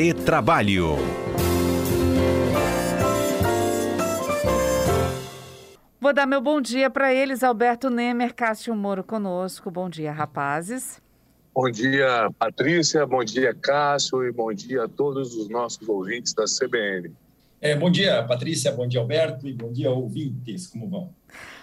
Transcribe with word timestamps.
Retrabalho. 0.00 0.94
Vou 6.00 6.12
dar 6.12 6.24
meu 6.24 6.40
bom 6.40 6.60
dia 6.60 6.88
para 6.88 7.12
eles, 7.12 7.42
Alberto 7.42 7.90
Nemer, 7.90 8.32
Cássio 8.32 8.76
Moro 8.76 9.02
conosco. 9.02 9.72
Bom 9.72 9.90
dia, 9.90 10.12
rapazes. 10.12 11.02
Bom 11.52 11.68
dia, 11.68 12.30
Patrícia. 12.38 13.04
Bom 13.04 13.24
dia, 13.24 13.52
Cássio. 13.52 14.24
E 14.24 14.30
bom 14.30 14.52
dia 14.52 14.84
a 14.84 14.88
todos 14.88 15.34
os 15.34 15.48
nossos 15.48 15.88
ouvintes 15.88 16.32
da 16.32 16.44
CBN. 16.44 17.12
É, 17.60 17.74
bom 17.74 17.90
dia, 17.90 18.22
Patrícia. 18.22 18.70
Bom 18.70 18.86
dia, 18.86 19.00
Alberto. 19.00 19.48
E 19.48 19.52
bom 19.52 19.72
dia, 19.72 19.90
ouvintes. 19.90 20.68
Como 20.68 20.88
vão? 20.88 21.17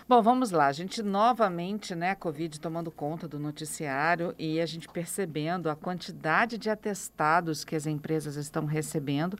Bom, 0.07 0.21
vamos 0.21 0.51
lá. 0.51 0.67
A 0.67 0.71
gente 0.71 1.01
novamente, 1.01 1.95
né, 1.95 2.11
a 2.11 2.15
Covid 2.15 2.59
tomando 2.59 2.91
conta 2.91 3.27
do 3.27 3.39
noticiário 3.39 4.35
e 4.37 4.61
a 4.61 4.65
gente 4.67 4.87
percebendo 4.87 5.67
a 5.67 5.75
quantidade 5.75 6.59
de 6.59 6.69
atestados 6.69 7.65
que 7.65 7.75
as 7.75 7.87
empresas 7.87 8.35
estão 8.35 8.65
recebendo 8.65 9.35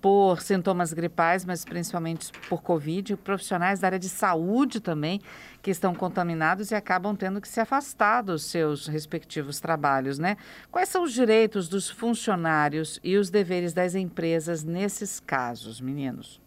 por 0.00 0.40
sintomas 0.40 0.92
gripais, 0.92 1.44
mas 1.44 1.64
principalmente 1.64 2.32
por 2.48 2.60
Covid, 2.60 3.18
profissionais 3.18 3.78
da 3.78 3.86
área 3.86 4.00
de 4.00 4.08
saúde 4.08 4.80
também 4.80 5.20
que 5.62 5.70
estão 5.70 5.94
contaminados 5.94 6.72
e 6.72 6.74
acabam 6.74 7.14
tendo 7.14 7.40
que 7.40 7.46
se 7.46 7.60
afastar 7.60 8.22
dos 8.22 8.42
seus 8.46 8.88
respectivos 8.88 9.60
trabalhos, 9.60 10.18
né? 10.18 10.36
Quais 10.72 10.88
são 10.88 11.04
os 11.04 11.12
direitos 11.12 11.68
dos 11.68 11.88
funcionários 11.88 12.98
e 13.04 13.16
os 13.16 13.30
deveres 13.30 13.72
das 13.72 13.94
empresas 13.94 14.64
nesses 14.64 15.20
casos, 15.20 15.80
meninos? 15.80 16.40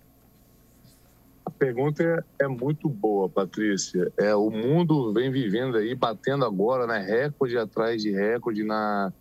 Pergunta 1.64 2.04
é, 2.04 2.44
é 2.44 2.48
muito 2.50 2.90
boa, 2.90 3.30
Patrícia. 3.30 4.12
É, 4.18 4.36
o 4.36 4.50
mundo 4.50 5.14
vem 5.14 5.32
vivendo 5.32 5.78
aí, 5.78 5.96
batendo 5.96 6.44
agora, 6.44 6.86
né, 6.86 7.00
recorde 7.00 7.58
atrás 7.58 8.02
de 8.02 8.12
recorde 8.12 8.66
na 8.66 9.14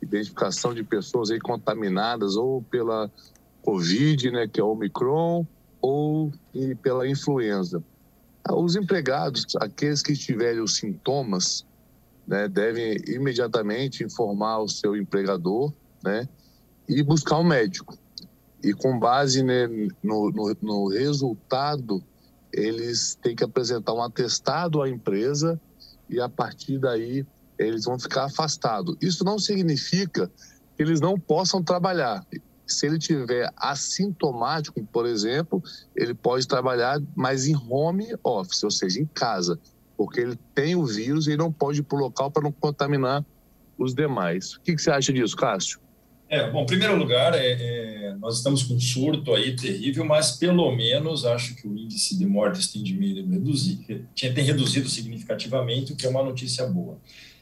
identificação 0.00 0.72
de 0.72 0.84
pessoas 0.84 1.32
aí 1.32 1.40
contaminadas 1.40 2.36
ou 2.36 2.62
pela 2.62 3.10
Covid, 3.62 4.30
né, 4.30 4.46
que 4.46 4.60
é 4.60 4.62
o 4.62 4.68
Omicron, 4.68 5.44
ou 5.80 6.32
pela 6.80 7.08
influenza. 7.08 7.82
Os 8.48 8.76
empregados, 8.76 9.44
aqueles 9.56 10.00
que 10.00 10.14
tiverem 10.14 10.60
os 10.60 10.76
sintomas, 10.76 11.66
né, 12.24 12.46
devem 12.46 12.98
imediatamente 13.08 14.04
informar 14.04 14.60
o 14.60 14.68
seu 14.68 14.96
empregador 14.96 15.72
né, 16.04 16.28
e 16.88 17.02
buscar 17.02 17.40
um 17.40 17.44
médico. 17.44 17.98
E 18.62 18.72
com 18.72 18.98
base 18.98 19.42
né, 19.42 19.66
no, 20.02 20.30
no, 20.30 20.56
no 20.60 20.88
resultado, 20.88 22.02
eles 22.52 23.16
têm 23.22 23.34
que 23.34 23.44
apresentar 23.44 23.94
um 23.94 24.02
atestado 24.02 24.82
à 24.82 24.88
empresa 24.88 25.60
e 26.08 26.20
a 26.20 26.28
partir 26.28 26.78
daí 26.78 27.24
eles 27.58 27.84
vão 27.84 27.98
ficar 27.98 28.24
afastados. 28.24 28.96
Isso 29.00 29.24
não 29.24 29.38
significa 29.38 30.30
que 30.76 30.82
eles 30.82 31.00
não 31.00 31.18
possam 31.18 31.62
trabalhar. 31.62 32.26
Se 32.66 32.86
ele 32.86 32.98
tiver 32.98 33.52
assintomático, 33.56 34.82
por 34.86 35.06
exemplo, 35.06 35.62
ele 35.94 36.14
pode 36.14 36.46
trabalhar 36.46 37.00
mais 37.14 37.46
em 37.46 37.56
home 37.56 38.14
office, 38.24 38.62
ou 38.62 38.70
seja, 38.70 39.00
em 39.00 39.06
casa, 39.06 39.58
porque 39.96 40.20
ele 40.20 40.38
tem 40.54 40.74
o 40.74 40.86
vírus 40.86 41.26
e 41.26 41.36
não 41.36 41.52
pode 41.52 41.80
ir 41.80 41.82
para 41.82 41.98
o 41.98 42.00
local 42.00 42.30
para 42.30 42.42
não 42.42 42.52
contaminar 42.52 43.24
os 43.76 43.94
demais. 43.94 44.54
O 44.54 44.60
que, 44.60 44.74
que, 44.74 44.80
você 44.80 44.90
acha 44.90 45.12
disso, 45.12 45.36
Cássio? 45.36 45.80
É, 46.30 46.48
bom, 46.48 46.62
em 46.62 46.66
primeiro 46.66 46.94
lugar, 46.94 47.34
é, 47.34 47.50
é, 47.50 48.14
nós 48.20 48.36
estamos 48.36 48.62
com 48.62 48.74
um 48.74 48.80
surto 48.80 49.34
aí 49.34 49.56
terrível, 49.56 50.04
mas 50.04 50.30
pelo 50.30 50.70
menos 50.70 51.24
acho 51.24 51.56
que 51.56 51.66
o 51.66 51.76
índice 51.76 52.16
de 52.16 52.24
mortes 52.24 52.68
tem, 52.68 52.84
diminuído, 52.84 53.28
tem 54.14 54.44
reduzido 54.44 54.88
significativamente, 54.88 55.92
o 55.92 55.96
que 55.96 56.06
é 56.06 56.08
uma 56.08 56.22
notícia 56.22 56.64
boa. 56.68 56.98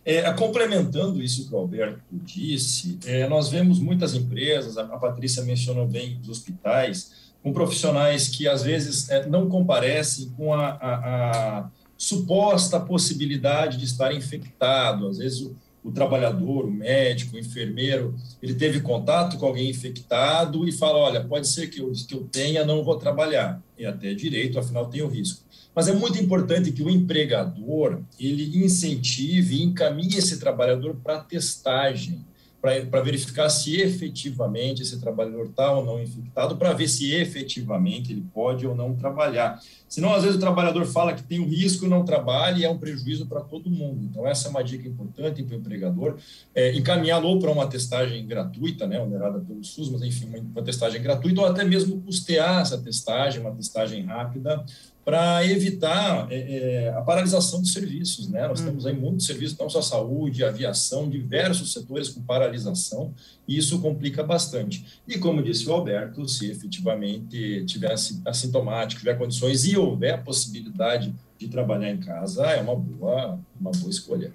É, 0.07 0.33
complementando 0.33 1.23
isso 1.23 1.47
que 1.47 1.55
o 1.55 1.59
Alberto 1.59 2.01
disse, 2.11 2.99
é, 3.05 3.29
nós 3.29 3.51
vemos 3.51 3.79
muitas 3.79 4.15
empresas, 4.15 4.79
a, 4.79 4.85
a, 4.85 4.99
Patrícia 4.99 5.43
mencionou 5.43 5.87
bem 5.87 6.19
os 6.23 6.31
hospitais, 6.31 7.29
com 7.43 7.53
profissionais 7.53 8.29
que 8.29 8.49
às 8.49 8.63
vezes 8.63 9.11
é, 9.11 9.27
não 9.27 9.51
comparecem 9.51 10.31
com 10.31 10.55
a, 10.55 10.67
a, 10.67 11.59
a, 11.59 11.71
suposta 11.95 12.81
possibilidade 12.81 13.77
de 13.77 13.85
estar 13.85 14.15
infectado. 14.15 15.09
Às 15.09 15.19
vezes 15.19 15.43
o, 15.43 15.55
o 15.83 15.93
trabalhador, 15.93 16.67
o 16.67 16.71
médico, 16.71 17.37
o 17.37 17.39
enfermeiro, 17.39 18.15
ele 18.43 18.55
teve 18.55 18.81
contato 18.81 19.39
com 19.39 19.47
alguém 19.47 19.71
infectado 19.71 20.67
e 20.67 20.73
fala: 20.73 20.99
olha, 20.99 21.25
pode 21.25 21.49
ser 21.49 21.69
que 21.69 21.81
eu, 21.81 21.93
que 21.93 22.15
eu 22.15 22.25
tenha, 22.25 22.65
não 22.65 22.85
vou 22.85 22.97
trabalhar. 22.97 23.63
E 23.79 23.87
até 23.87 24.13
direito, 24.15 24.59
afinal, 24.59 24.87
tem 24.87 25.03
o 25.03 25.09
risco. 25.09 25.47
Mas 25.75 25.87
é 25.87 25.93
muito 25.93 26.19
importante 26.19 26.73
que 26.73 26.83
o 26.83 26.91
empregador 26.91 28.03
ele 28.19 28.65
incentive 28.65 29.57
e 29.57 29.63
encaminhe 29.63 30.17
esse 30.17 30.41
trabalhador 30.41 30.97
para 30.97 31.21
testagem, 31.21 32.25
para 32.61 33.01
verificar 33.01 33.49
se 33.49 33.81
efetivamente 33.81 34.83
esse 34.83 34.99
trabalhador 34.99 35.47
está 35.47 35.71
ou 35.73 35.85
não 35.85 36.03
infectado, 36.03 36.57
para 36.57 36.73
ver 36.73 36.89
se 36.89 37.15
efetivamente 37.15 38.13
ele 38.13 38.25
pode 38.35 38.67
ou 38.67 38.75
não 38.75 38.97
trabalhar. 38.97 39.61
Senão, 39.89 40.13
às 40.13 40.23
vezes, 40.23 40.37
o 40.37 40.41
trabalhador 40.41 40.85
fala 40.85 41.15
que 41.15 41.23
tem 41.23 41.39
um 41.39 41.49
risco 41.49 41.87
e 41.87 41.89
não 41.89 42.05
trabalha 42.05 42.59
e 42.59 42.65
é 42.65 42.71
um 42.71 42.77
prejuízo 42.77 43.27
para 43.27 43.41
todo 43.41 43.71
mundo. 43.71 44.05
Então, 44.05 44.27
essa 44.27 44.49
é 44.49 44.51
uma 44.51 44.63
dica 44.63 44.89
importante 44.89 45.43
para 45.43 45.57
o 45.57 45.59
empregador, 45.59 46.17
é, 46.55 46.75
encaminhá-lo 46.77 47.39
para 47.39 47.53
uma 47.53 47.67
testagem 47.67 48.27
gratuita, 48.27 48.87
né, 48.87 49.01
onerada 49.01 49.39
pelo 49.39 49.63
SUS, 49.63 49.89
mas 49.91 50.03
enfim, 50.03 50.27
uma, 50.27 50.39
uma 50.39 50.63
testagem 50.63 51.01
gratuita, 51.01 51.41
ou 51.41 51.47
até 51.47 51.65
mesmo 51.65 52.01
custear 52.01 52.61
essa 52.61 52.77
testagem, 52.77 53.41
uma 53.41 53.55
testagem 53.55 54.03
rápida, 54.03 54.65
para 55.09 55.43
evitar 55.47 56.29
é, 56.31 56.37
é, 56.37 56.89
a 56.91 57.01
paralisação 57.01 57.63
dos 57.63 57.73
serviços. 57.73 58.29
Né? 58.29 58.47
Nós 58.47 58.61
hum. 58.61 58.67
temos 58.67 58.85
aí 58.85 58.93
muitos 58.93 59.25
serviços, 59.25 59.57
não 59.57 59.67
só 59.67 59.81
saúde, 59.81 60.45
aviação, 60.45 61.09
diversos 61.09 61.73
setores 61.73 62.11
com 62.11 62.21
paralisação, 62.21 63.15
e 63.49 63.57
isso 63.57 63.81
complica 63.81 64.23
bastante. 64.23 64.85
E 65.09 65.17
como 65.17 65.43
disse 65.43 65.67
o 65.67 65.73
Alberto, 65.73 66.29
se 66.29 66.51
efetivamente 66.51 67.65
tiver 67.65 67.95
assintomático, 68.27 69.01
tiver 69.01 69.15
condições 69.15 69.65
e 69.65 69.79
houver 69.79 70.13
a 70.13 70.19
possibilidade 70.19 71.15
de 71.39 71.49
trabalhar 71.49 71.91
em 71.91 71.97
casa, 71.97 72.45
é 72.45 72.61
uma 72.61 72.77
boa, 72.77 73.41
uma 73.59 73.71
boa 73.71 73.89
escolha. 73.89 74.31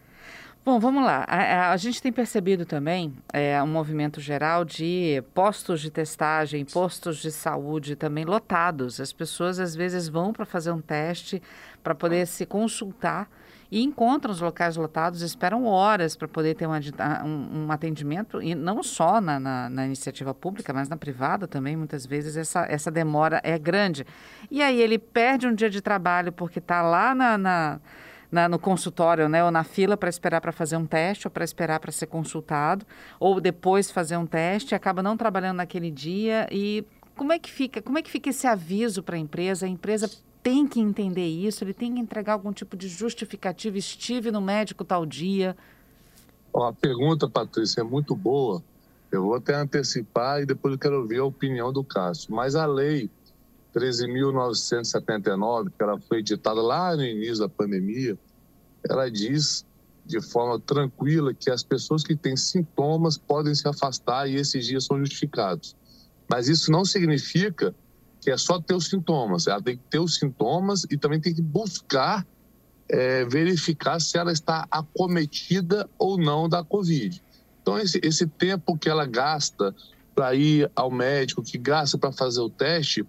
Bom, 0.66 0.80
vamos 0.80 1.04
lá. 1.04 1.26
A, 1.28 1.72
a, 1.72 1.78
gente 1.78 2.02
tem 2.02 2.10
percebido 2.10 2.66
também 2.66 3.14
é, 3.34 3.62
um 3.62 3.68
movimento 3.68 4.22
geral 4.22 4.64
de 4.64 5.22
postos 5.34 5.82
de 5.82 5.92
testagem, 5.92 6.64
postos 6.64 7.18
de 7.18 7.34
saúde 7.34 7.98
também 7.98 8.24
lotados. 8.24 9.02
As 9.02 9.12
pessoas 9.12 9.60
às 9.60 9.76
vezes 9.76 10.08
vão 10.08 10.32
para 10.32 10.46
fazer 10.46 10.72
um 10.72 10.80
teste, 10.80 11.44
para 11.84 11.94
poder 11.94 12.26
se 12.28 12.46
consultar 12.46 13.30
e 13.70 13.84
encontram 13.84 14.32
os 14.32 14.40
locais 14.40 14.78
lotados, 14.78 15.22
esperam 15.22 15.66
horas 15.66 16.16
para 16.16 16.30
poder 16.30 16.56
ter 16.56 16.66
um, 16.66 17.66
um, 17.66 17.72
atendimento, 17.72 18.42
e 18.42 18.56
não 18.56 18.82
só 18.84 19.20
na, 19.20 19.40
na, 19.42 19.70
na, 19.70 19.86
iniciativa 19.86 20.34
pública, 20.34 20.72
mas 20.72 20.88
na 20.88 20.96
privada 20.96 21.46
também, 21.46 21.76
muitas 21.76 22.06
vezes 22.06 22.38
essa, 22.38 22.66
essa 22.70 22.90
demora 22.90 23.42
é 23.44 23.58
grande. 23.58 24.06
E 24.50 24.62
aí 24.62 24.80
ele 24.80 24.98
perde 24.98 25.46
um 25.46 25.54
dia 25.54 25.70
de 25.70 25.82
trabalho 25.82 26.32
porque 26.32 26.60
está 26.60 26.82
lá 26.84 27.14
na, 27.14 27.38
na 27.38 27.80
na, 28.34 28.50
no 28.50 28.58
consultório, 28.58 29.30
né, 29.30 29.44
ou 29.44 29.52
na 29.52 29.64
fila 29.64 29.96
para 29.96 30.10
esperar 30.10 30.42
para 30.42 30.52
fazer 30.52 30.76
um 30.76 30.88
teste, 30.88 31.28
ou 31.28 31.32
para 31.32 31.44
esperar 31.44 31.80
para 31.80 31.92
ser 31.92 32.08
consultado, 32.08 32.84
ou 33.20 33.40
depois 33.40 33.92
fazer 33.92 34.18
um 34.18 34.26
teste, 34.26 34.74
acaba 34.74 35.04
não 35.04 35.16
trabalhando 35.16 35.58
naquele 35.58 35.92
dia 35.92 36.48
e 36.52 36.84
como 37.16 37.32
é 37.32 37.38
que 37.38 37.52
fica? 37.52 37.80
Como 37.80 37.96
é 37.96 38.02
que 38.02 38.10
fica 38.10 38.32
esse 38.32 38.48
aviso 38.48 39.04
para 39.04 39.16
a 39.16 39.20
empresa? 39.20 39.68
A 39.68 39.70
empresa 39.70 40.10
tem 40.42 40.68
que 40.68 40.80
entender 40.80 41.28
isso, 41.28 41.64
ele 41.64 41.76
tem 41.76 41.94
que 41.94 42.00
entregar 42.00 42.34
algum 42.34 42.52
tipo 42.52 42.76
de 42.76 42.88
justificativa. 42.88 43.78
Estive 43.78 44.32
no 44.32 44.42
médico 44.42 44.84
tal 44.84 45.06
dia. 45.06 45.56
a 46.56 46.74
pergunta, 46.74 47.30
Patrícia, 47.30 47.82
é 47.82 47.84
muito 47.84 48.16
boa. 48.16 48.64
Eu 49.12 49.22
vou 49.22 49.36
até 49.36 49.54
antecipar 49.54 50.42
e 50.42 50.46
depois 50.48 50.74
eu 50.74 50.80
quero 50.80 51.02
ouvir 51.02 51.20
a 51.20 51.24
opinião 51.24 51.72
do 51.72 51.84
Cássio. 51.84 52.34
Mas 52.34 52.56
a 52.56 52.66
lei 52.66 53.12
13.979, 53.76 55.72
que 55.76 55.84
ela 55.84 56.00
foi 56.00 56.20
editada 56.20 56.62
lá 56.62 56.96
no 56.96 57.04
início 57.04 57.40
da 57.40 57.50
pandemia, 57.50 58.18
ela 58.88 59.10
diz 59.10 59.66
de 60.06 60.22
forma 60.22 60.60
tranquila 60.60 61.34
que 61.34 61.50
as 61.50 61.64
pessoas 61.64 62.04
que 62.04 62.16
têm 62.16 62.36
sintomas 62.36 63.18
podem 63.18 63.56
se 63.56 63.68
afastar 63.68 64.30
e 64.30 64.36
esses 64.36 64.66
dias 64.66 64.86
são 64.86 65.00
justificados. 65.00 65.76
Mas 66.30 66.48
isso 66.48 66.72
não 66.72 66.84
significa 66.84 67.74
que 68.22 68.32
é 68.32 68.38
só 68.38 68.60
ter 68.60 68.74
os 68.74 68.90
sintomas. 68.90 69.48
Ela 69.48 69.62
tem 69.62 69.78
que 69.78 69.84
ter 69.90 70.00
os 70.00 70.16
sintomas 70.16 70.86
e 70.90 70.98
também 70.98 71.20
tem 71.20 71.34
que 71.34 71.42
buscar 71.42 72.26
é, 72.90 73.26
verificar 73.26 74.00
se 74.00 74.18
ela 74.18 74.32
está 74.32 74.68
acometida 74.70 75.90
ou 75.98 76.18
não 76.18 76.48
da 76.48 76.64
Covid. 76.64 77.22
Então, 77.62 77.78
esse, 77.80 78.00
esse 78.04 78.28
tempo 78.28 78.78
que 78.78 78.90
ela 78.90 79.06
gasta 79.06 79.74
para 80.14 80.36
ir 80.36 80.70
ao 80.76 80.92
médico, 80.92 81.42
que 81.42 81.58
gasta 81.58 81.98
para 81.98 82.12
fazer 82.12 82.42
o 82.42 82.50
teste, 82.50 83.06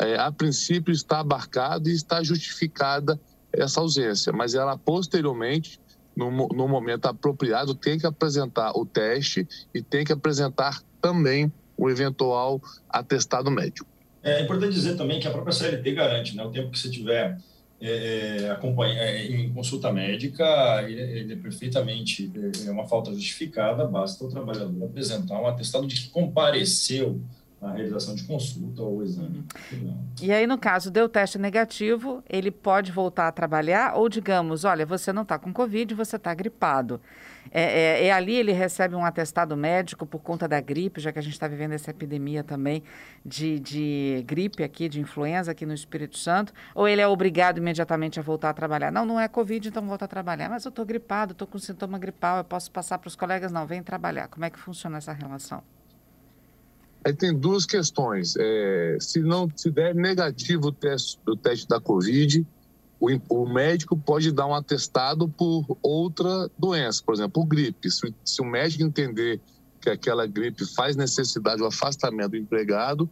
é, 0.00 0.16
a 0.16 0.30
princípio 0.32 0.92
está 0.92 1.20
abarcado 1.20 1.88
e 1.88 1.92
está 1.92 2.22
justificada 2.22 3.18
essa 3.52 3.80
ausência, 3.80 4.32
mas 4.32 4.54
ela 4.54 4.78
posteriormente, 4.78 5.78
no, 6.16 6.30
no 6.30 6.68
momento 6.68 7.06
apropriado, 7.06 7.74
tem 7.74 7.98
que 7.98 8.06
apresentar 8.06 8.72
o 8.72 8.86
teste 8.86 9.46
e 9.74 9.82
tem 9.82 10.04
que 10.04 10.12
apresentar 10.12 10.82
também 11.00 11.52
o 11.76 11.90
eventual 11.90 12.60
atestado 12.88 13.50
médico. 13.50 13.86
É 14.22 14.40
importante 14.40 14.72
dizer 14.72 14.96
também 14.96 15.18
que 15.18 15.26
a 15.26 15.30
própria 15.30 15.52
CLT 15.52 15.92
garante, 15.92 16.36
né, 16.36 16.44
o 16.44 16.50
tempo 16.50 16.70
que 16.70 16.78
você 16.78 16.88
tiver 16.88 17.36
é, 17.80 18.48
acompanha, 18.50 18.94
é, 19.00 19.26
em 19.26 19.52
consulta 19.52 19.92
médica, 19.92 20.44
ele, 20.84 21.00
ele, 21.00 21.32
é 21.32 21.36
perfeitamente 21.36 22.30
é 22.64 22.70
uma 22.70 22.86
falta 22.86 23.12
justificada, 23.12 23.84
basta 23.84 24.24
o 24.24 24.28
trabalhador 24.28 24.84
apresentar 24.84 25.40
um 25.40 25.48
atestado 25.48 25.86
de 25.86 25.96
que 25.96 26.08
compareceu 26.10 27.20
a 27.62 27.70
realização 27.70 28.14
de 28.14 28.24
consulta 28.24 28.82
ou 28.82 29.02
exame. 29.02 29.44
E 30.20 30.32
aí, 30.32 30.46
no 30.46 30.58
caso, 30.58 30.90
deu 30.90 31.08
teste 31.08 31.38
negativo, 31.38 32.22
ele 32.28 32.50
pode 32.50 32.90
voltar 32.90 33.28
a 33.28 33.32
trabalhar 33.32 33.94
ou, 33.94 34.08
digamos, 34.08 34.64
olha, 34.64 34.84
você 34.84 35.12
não 35.12 35.22
está 35.22 35.38
com 35.38 35.52
Covid, 35.52 35.94
você 35.94 36.16
está 36.16 36.34
gripado. 36.34 37.00
É, 37.50 37.62
é, 37.62 38.06
é, 38.06 38.12
ali 38.12 38.34
ele 38.34 38.52
recebe 38.52 38.94
um 38.94 39.04
atestado 39.04 39.56
médico 39.56 40.06
por 40.06 40.20
conta 40.20 40.48
da 40.48 40.60
gripe, 40.60 41.00
já 41.00 41.12
que 41.12 41.18
a 41.18 41.22
gente 41.22 41.34
está 41.34 41.46
vivendo 41.46 41.72
essa 41.72 41.90
epidemia 41.90 42.42
também 42.42 42.82
de, 43.24 43.60
de 43.60 44.24
gripe 44.26 44.62
aqui, 44.62 44.88
de 44.88 45.00
influenza 45.00 45.52
aqui 45.52 45.66
no 45.66 45.74
Espírito 45.74 46.16
Santo, 46.18 46.52
ou 46.74 46.88
ele 46.88 47.00
é 47.00 47.06
obrigado 47.06 47.58
imediatamente 47.58 48.18
a 48.18 48.22
voltar 48.22 48.50
a 48.50 48.54
trabalhar? 48.54 48.90
Não, 48.90 49.04
não 49.04 49.20
é 49.20 49.28
Covid, 49.28 49.68
então 49.68 49.86
volta 49.86 50.04
a 50.04 50.08
trabalhar. 50.08 50.48
Mas 50.48 50.64
eu 50.64 50.70
estou 50.70 50.84
gripado, 50.84 51.32
estou 51.32 51.46
com 51.46 51.58
sintoma 51.58 51.98
gripal, 51.98 52.38
eu 52.38 52.44
posso 52.44 52.70
passar 52.70 52.98
para 52.98 53.08
os 53.08 53.16
colegas? 53.16 53.52
Não, 53.52 53.66
vem 53.66 53.82
trabalhar. 53.82 54.28
Como 54.28 54.44
é 54.44 54.50
que 54.50 54.58
funciona 54.58 54.98
essa 54.98 55.12
relação? 55.12 55.62
Aí 57.04 57.12
tem 57.12 57.34
duas 57.36 57.66
questões. 57.66 58.34
É, 58.38 58.96
se 59.00 59.20
não 59.20 59.50
se 59.54 59.70
der 59.70 59.94
negativo 59.94 60.68
o 60.68 60.72
teste, 60.72 61.18
o 61.26 61.36
teste 61.36 61.66
da 61.66 61.80
Covid, 61.80 62.46
o, 63.00 63.08
o, 63.28 63.48
médico 63.48 63.96
pode 63.96 64.30
dar 64.30 64.46
um 64.46 64.54
atestado 64.54 65.28
por 65.28 65.76
outra 65.82 66.48
doença, 66.56 67.02
por 67.04 67.14
exemplo, 67.14 67.44
gripe. 67.44 67.90
Se, 67.90 68.14
se 68.24 68.40
o 68.40 68.44
médico 68.44 68.84
entender 68.84 69.40
que 69.80 69.90
aquela 69.90 70.26
gripe 70.26 70.64
faz 70.64 70.94
necessidade 70.94 71.58
do 71.58 71.66
afastamento 71.66 72.30
do 72.30 72.36
empregado, 72.36 73.10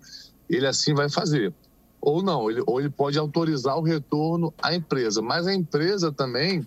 ele 0.49 0.67
assim 0.67 0.95
vai 0.95 1.11
fazer. 1.11 1.53
Ou 2.01 2.23
não, 2.23 2.49
ele, 2.49 2.63
ou 2.67 2.81
ele 2.81 2.89
pode 2.89 3.19
autorizar 3.19 3.77
o 3.77 3.83
retorno 3.83 4.55
à 4.63 4.75
empresa. 4.75 5.21
Mas 5.21 5.49
a 5.49 5.55
empresa 5.55 6.13
também 6.13 6.65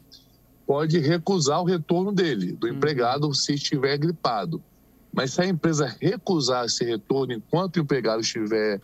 pode 0.67 0.99
recusar 0.99 1.61
o 1.61 1.65
retorno 1.65 2.11
dele, 2.11 2.51
do 2.51 2.67
uhum. 2.67 2.73
empregado, 2.73 3.33
se 3.33 3.53
estiver 3.53 3.97
gripado. 3.97 4.61
Mas 5.13 5.33
se 5.33 5.41
a 5.41 5.45
empresa 5.45 5.95
recusar 6.01 6.65
esse 6.65 6.83
retorno 6.83 7.33
enquanto 7.33 7.77
o 7.77 7.79
empregado 7.81 8.21
estiver 8.21 8.81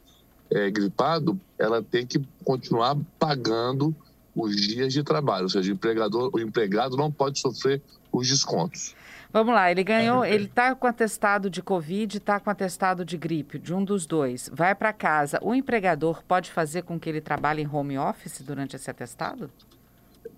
é, 0.52 0.70
gripado, 0.70 1.40
ela 1.58 1.82
tem 1.82 2.06
que 2.06 2.22
continuar 2.44 2.96
pagando 3.18 3.96
os 4.36 4.56
dias 4.56 4.94
de 4.94 5.04
trabalho, 5.04 5.44
ou 5.44 5.50
seja, 5.50 5.72
o 5.72 5.74
empregador, 5.74 6.30
o 6.34 6.40
empregado 6.40 6.96
não 6.96 7.12
pode 7.12 7.40
sofrer 7.40 7.82
os 8.12 8.28
descontos. 8.28 8.96
Vamos 9.32 9.54
lá, 9.54 9.70
ele 9.70 9.84
ganhou, 9.84 10.26
ele 10.26 10.46
está 10.46 10.74
com 10.74 10.88
atestado 10.88 11.52
de 11.52 11.62
Covid, 11.62 12.18
está 12.18 12.40
com 12.40 12.50
atestado 12.50 13.06
de 13.06 13.16
gripe, 13.16 13.60
de 13.60 13.72
um 13.74 13.84
dos 13.84 14.08
dois. 14.08 14.50
Vai 14.52 14.74
para 14.74 14.92
casa. 14.92 15.40
O 15.44 15.54
empregador 15.54 16.24
pode 16.28 16.52
fazer 16.52 16.82
com 16.82 17.00
que 17.00 17.08
ele 17.08 17.22
trabalhe 17.22 17.62
em 17.62 17.68
home 17.68 17.96
office 17.96 18.42
durante 18.42 18.76
esse 18.76 18.90
atestado? 18.90 19.52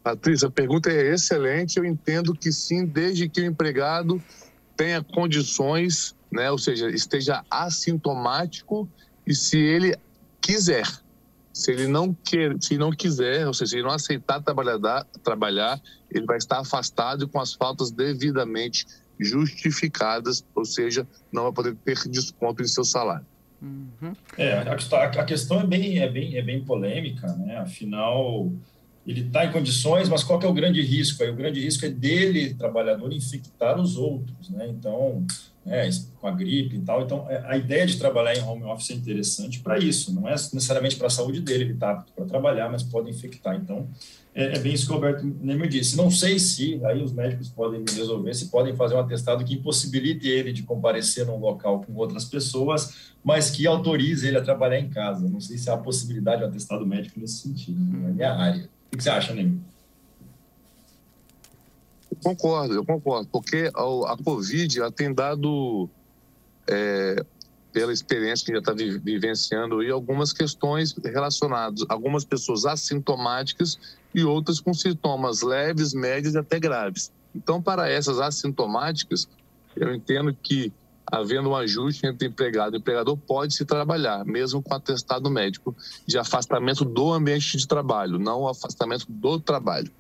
Patrícia, 0.04 0.50
a 0.50 0.52
pergunta 0.52 0.90
é 0.90 1.14
excelente. 1.14 1.78
Eu 1.78 1.86
entendo 1.86 2.36
que 2.36 2.52
sim, 2.52 2.86
desde 2.86 3.30
que 3.30 3.40
o 3.40 3.46
empregado 3.46 4.22
tenha 4.76 5.04
condições, 5.04 6.16
né, 6.32 6.50
ou 6.50 6.58
seja, 6.58 6.90
esteja 6.90 7.44
assintomático 7.50 8.90
e 9.26 9.36
se 9.36 9.58
ele 9.58 9.96
quiser. 10.40 10.86
Se 11.54 11.72
ele 11.72 11.88
não 11.88 12.14
quer, 12.14 12.56
se 12.62 12.78
não 12.78 12.92
quiser, 12.92 13.46
ou 13.46 13.54
seja, 13.54 13.72
se 13.72 13.76
ele 13.76 13.84
não 13.84 13.92
aceitar 13.94 14.42
trabalhar, 14.42 15.06
trabalhar, 15.22 15.82
ele 16.10 16.26
vai 16.26 16.38
estar 16.38 16.60
afastado 16.60 17.26
e 17.26 17.28
com 17.28 17.40
as 17.40 17.54
faltas 17.54 17.92
devidamente 17.92 18.86
justificadas, 19.20 20.44
ou 20.56 20.66
seja, 20.66 21.06
não 21.32 21.44
vai 21.44 21.52
poder 21.52 21.76
ter 21.84 21.98
desconto 22.10 22.64
em 22.64 22.68
seu 22.68 22.84
salário. 22.84 23.26
Uhum. 23.62 24.14
É, 24.38 24.54
a, 24.54 24.74
a, 24.74 25.24
questão 25.24 25.62
é 25.62 25.68
bem, 25.68 26.00
é 26.00 26.10
bem, 26.10 26.36
é 26.36 26.42
bem 26.42 26.64
polêmica, 26.64 27.28
né? 27.34 27.58
Afinal, 27.58 28.52
ele 29.06 29.22
está 29.22 29.46
em 29.46 29.52
condições, 29.52 30.08
mas 30.08 30.24
qual 30.24 30.40
é 30.42 30.48
o 30.48 30.54
grande 30.54 30.82
risco? 30.82 31.24
Aí, 31.24 31.30
o 31.30 31.36
grande 31.36 31.60
risco 31.60 31.86
é 31.86 31.90
dele, 31.90 32.54
trabalhador, 32.54 33.12
infectar 33.12 33.80
os 33.80 33.98
outros, 33.98 34.50
né? 34.50 34.68
Então, 34.70 35.26
é, 35.66 35.90
com 36.20 36.28
a 36.28 36.32
gripe 36.32 36.76
e 36.76 36.80
tal. 36.80 37.02
Então, 37.02 37.26
é, 37.30 37.44
a 37.48 37.58
ideia 37.58 37.86
de 37.86 37.98
trabalhar 37.98 38.36
em 38.36 38.44
home 38.44 38.64
office 38.64 38.92
é 38.92 38.94
interessante 38.94 39.60
para 39.60 39.80
isso. 39.80 40.14
Não 40.14 40.28
é 40.28 40.32
necessariamente 40.32 40.96
para 40.96 41.08
a 41.08 41.10
saúde 41.10 41.42
dele, 41.42 41.64
ele 41.66 41.74
está 41.74 41.92
apto 41.92 42.12
para 42.14 42.26
trabalhar, 42.26 42.70
mas 42.70 42.84
pode 42.84 43.10
infectar. 43.10 43.56
Então, 43.56 43.88
é, 44.34 44.56
é, 44.56 44.60
bem 44.60 44.74
isso 44.74 44.86
que 44.86 44.92
o 44.92 44.96
Alberto 44.96 45.26
Nemer 45.26 45.68
disse. 45.68 45.98
Não 45.98 46.10
sei 46.10 46.40
se, 46.40 46.80
aí 46.86 47.04
os 47.04 47.12
médicos 47.12 47.50
podem 47.50 47.84
resolver, 47.84 48.34
se 48.34 48.50
podem 48.50 48.76
fazer 48.76 48.96
um 48.96 49.00
atestado 49.00 49.44
que 49.44 49.56
impossibilite 49.56 50.28
ele 50.28 50.54
de 50.54 50.64
comparecer 50.64 51.26
num 51.26 51.38
local 51.38 51.82
com 51.82 51.94
outras 51.96 52.26
pessoas, 52.26 53.12
mas 53.24 53.50
que 53.50 53.68
autorize 53.68 54.28
ele 54.28 54.38
a 54.38 54.42
trabalhar 54.44 54.80
em 54.80 54.90
casa. 54.90 55.28
Não 55.28 55.40
sei 55.40 55.58
se 55.58 55.70
há 55.70 55.78
possibilidade 55.78 56.40
de 56.40 56.46
um 56.46 56.50
atestado 56.50 56.86
médico 56.86 57.20
nesse 57.20 57.42
sentido, 57.42 57.80
não 57.80 58.10
é 58.10 58.12
minha 58.12 58.34
área. 58.34 58.70
O 58.92 58.98
que 58.98 59.04
você 59.04 59.10
acha, 59.10 59.34
Neymar? 59.34 59.72
Eu 62.12 62.18
concordo, 62.22 62.74
eu 62.74 62.86
concordo, 62.86 63.30
porque 63.32 63.72
a, 63.74 64.14
a 64.14 64.18
Covid 64.22 64.80
ela 64.80 64.92
tem 64.92 65.14
dado, 65.14 65.90
é, 66.68 67.24
pela 67.72 67.94
experiência 67.94 68.46
que 68.46 68.52
já 68.52 68.60
está 68.60 68.74
vivenciando 68.74 69.80
aí, 69.80 69.90
algumas 69.90 70.34
questões 70.34 70.94
relacionadas, 71.04 71.86
algumas 71.88 72.26
pessoas 72.26 72.66
assintomáticas 72.66 73.80
e 74.14 74.24
outras 74.26 74.60
com 74.60 74.74
sintomas 74.74 75.42
leves, 75.42 75.94
médios 75.94 76.36
e 76.36 76.38
até 76.38 76.60
graves. 76.60 77.12
Então, 77.34 77.62
para 77.62 77.90
essas 77.90 78.20
assintomáticas, 78.20 79.28
eu 79.76 79.96
entendo 79.96 80.34
que 80.34 80.72
havendo 81.12 81.50
um 81.50 81.56
ajuste 81.56 82.08
entre 82.08 82.28
empregado 82.28 82.76
e 82.76 82.80
empregador, 82.80 83.18
pode 83.18 83.54
se 83.54 83.66
trabalhar, 83.66 84.24
mesmo 84.26 84.62
com 84.62 84.74
atestado 84.74 85.30
médico 85.30 85.76
de 86.08 86.18
afastamento 86.18 86.86
do 86.86 87.12
ambiente 87.12 87.58
de 87.58 87.68
trabalho, 87.68 88.18
não 88.18 88.48
afastamento 88.48 89.06
do 89.10 89.40
trabalho. 89.40 89.92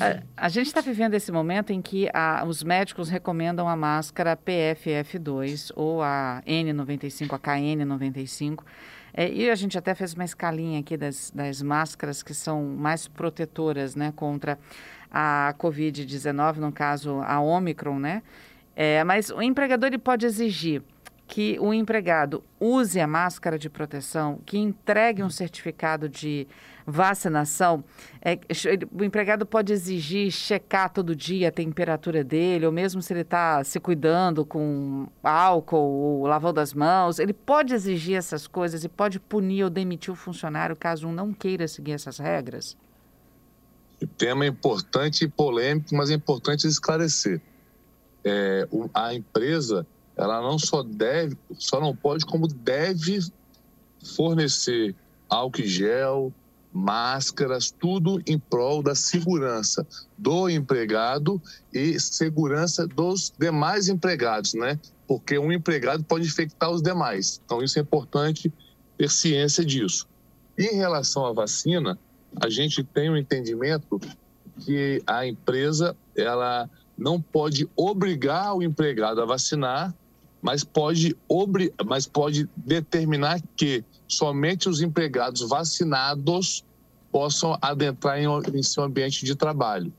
A, 0.00 0.46
a, 0.46 0.48
gente 0.48 0.66
está 0.66 0.80
vivendo 0.80 1.14
esse 1.14 1.32
momento 1.32 1.72
em 1.72 1.80
que 1.80 2.08
a, 2.12 2.44
os 2.46 2.62
médicos 2.62 3.08
recomendam 3.08 3.68
a 3.68 3.76
máscara 3.76 4.36
PFF2 4.36 5.72
ou 5.74 6.02
a 6.02 6.42
N95, 6.46 7.32
a 7.32 7.38
KN95. 7.38 8.62
É, 9.14 9.32
e 9.32 9.50
a 9.50 9.54
gente 9.54 9.76
até 9.76 9.94
fez 9.94 10.14
uma 10.14 10.24
escalinha 10.24 10.80
aqui 10.80 10.96
das, 10.96 11.30
das 11.34 11.62
máscaras 11.62 12.22
que 12.22 12.34
são 12.34 12.64
mais 12.64 13.08
protetoras 13.08 13.96
né, 13.96 14.12
contra 14.14 14.58
a 15.10 15.54
Covid-19, 15.58 16.56
no 16.56 16.70
caso 16.70 17.20
a 17.22 17.40
Omicron, 17.40 17.98
né? 17.98 18.22
É, 18.80 19.02
mas 19.02 19.28
o 19.28 19.42
empregador 19.42 19.88
ele 19.88 19.98
pode 19.98 20.24
exigir 20.24 20.84
que 21.26 21.58
o 21.58 21.74
empregado 21.74 22.44
use 22.60 23.00
a 23.00 23.08
máscara 23.08 23.58
de 23.58 23.68
proteção, 23.68 24.38
que 24.46 24.56
entregue 24.56 25.20
um 25.20 25.28
certificado 25.28 26.08
de 26.08 26.46
vacinação. 26.86 27.82
É, 28.22 28.38
o 28.96 29.02
empregado 29.02 29.44
pode 29.44 29.72
exigir 29.72 30.30
checar 30.30 30.90
todo 30.90 31.16
dia 31.16 31.48
a 31.48 31.50
temperatura 31.50 32.22
dele, 32.22 32.66
ou 32.66 32.70
mesmo 32.70 33.02
se 33.02 33.12
ele 33.12 33.22
está 33.22 33.64
se 33.64 33.80
cuidando 33.80 34.46
com 34.46 35.08
álcool 35.24 36.20
ou 36.20 36.26
lavando 36.28 36.60
as 36.60 36.72
mãos. 36.72 37.18
Ele 37.18 37.32
pode 37.32 37.74
exigir 37.74 38.14
essas 38.14 38.46
coisas 38.46 38.84
e 38.84 38.88
pode 38.88 39.18
punir 39.18 39.64
ou 39.64 39.70
demitir 39.70 40.12
o 40.12 40.16
funcionário 40.16 40.76
caso 40.76 41.08
um 41.08 41.12
não 41.12 41.32
queira 41.32 41.66
seguir 41.66 41.92
essas 41.92 42.18
regras? 42.18 42.76
O 44.00 44.06
tema 44.06 44.44
é 44.44 44.48
importante 44.48 45.24
e 45.24 45.28
polêmico, 45.28 45.96
mas 45.96 46.10
é 46.10 46.14
importante 46.14 46.64
esclarecer 46.64 47.42
é, 48.24 48.68
a 48.94 49.14
empresa 49.14 49.86
ela 50.16 50.42
não 50.42 50.58
só 50.58 50.82
deve, 50.82 51.36
só 51.58 51.80
não 51.80 51.94
pode, 51.94 52.26
como 52.26 52.48
deve 52.48 53.20
fornecer 54.16 54.94
álcool 55.28 55.62
gel, 55.62 56.32
máscaras, 56.72 57.70
tudo 57.70 58.20
em 58.26 58.38
prol 58.38 58.82
da 58.82 58.94
segurança 58.94 59.86
do 60.16 60.48
empregado 60.48 61.40
e 61.72 61.98
segurança 62.00 62.86
dos 62.86 63.32
demais 63.38 63.88
empregados, 63.88 64.54
né? 64.54 64.78
Porque 65.06 65.38
um 65.38 65.52
empregado 65.52 66.04
pode 66.04 66.26
infectar 66.26 66.70
os 66.70 66.82
demais. 66.82 67.40
Então, 67.44 67.62
isso 67.62 67.78
é 67.78 67.82
importante 67.82 68.52
ter 68.96 69.10
ciência 69.10 69.64
disso. 69.64 70.06
Em 70.58 70.76
relação 70.76 71.24
à 71.24 71.32
vacina, 71.32 71.98
a 72.40 72.50
gente 72.50 72.82
tem 72.82 73.08
um 73.08 73.16
entendimento 73.16 74.00
que 74.60 75.02
a 75.06 75.26
empresa 75.26 75.96
ela 76.16 76.68
não 76.98 77.20
pode 77.20 77.68
obrigar 77.76 78.54
o 78.54 78.62
empregado 78.62 79.22
a 79.22 79.24
vacinar, 79.24 79.94
mas 80.42 80.64
pode, 80.64 81.16
obri 81.28 81.72
mas 81.86 82.06
pode 82.06 82.48
determinar 82.56 83.40
que 83.56 83.84
somente 84.06 84.68
os 84.68 84.80
empregados 84.82 85.48
vacinados 85.48 86.64
possam 87.10 87.56
adentrar 87.62 88.18
em, 88.18 88.26
em 88.54 88.62
seu 88.62 88.82
ambiente 88.82 89.24
de 89.24 89.34
trabalho. 89.34 89.92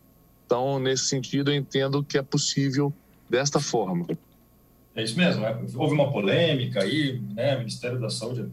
Então, 0.46 0.80
nesse 0.80 1.06
sentido, 1.06 1.52
eu 1.52 1.56
entendo 1.56 2.04
que 2.04 2.18
é 2.18 2.22
possível 2.22 2.94
desta 3.30 3.60
forma. 3.60 4.06
É 4.96 5.04
isso 5.04 5.18
mesmo. 5.18 5.42
Né? 5.42 5.58
Houve 5.76 5.94
uma 5.94 6.12
polêmica 6.12 6.82
aí, 6.82 7.22
né? 7.34 7.56
O 7.56 7.60
Ministério 7.60 8.00
da 8.00 8.10
Saúde 8.10 8.50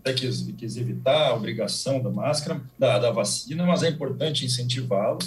até 0.00 0.12
quis, 0.12 0.42
quis 0.56 0.76
evitar 0.76 1.28
a 1.28 1.34
obrigação 1.34 2.00
da 2.00 2.10
máscara, 2.10 2.60
da, 2.78 2.98
da 2.98 3.10
vacina, 3.10 3.64
mas 3.64 3.82
é 3.82 3.88
importante 3.88 4.44
incentivá-lo 4.44 5.18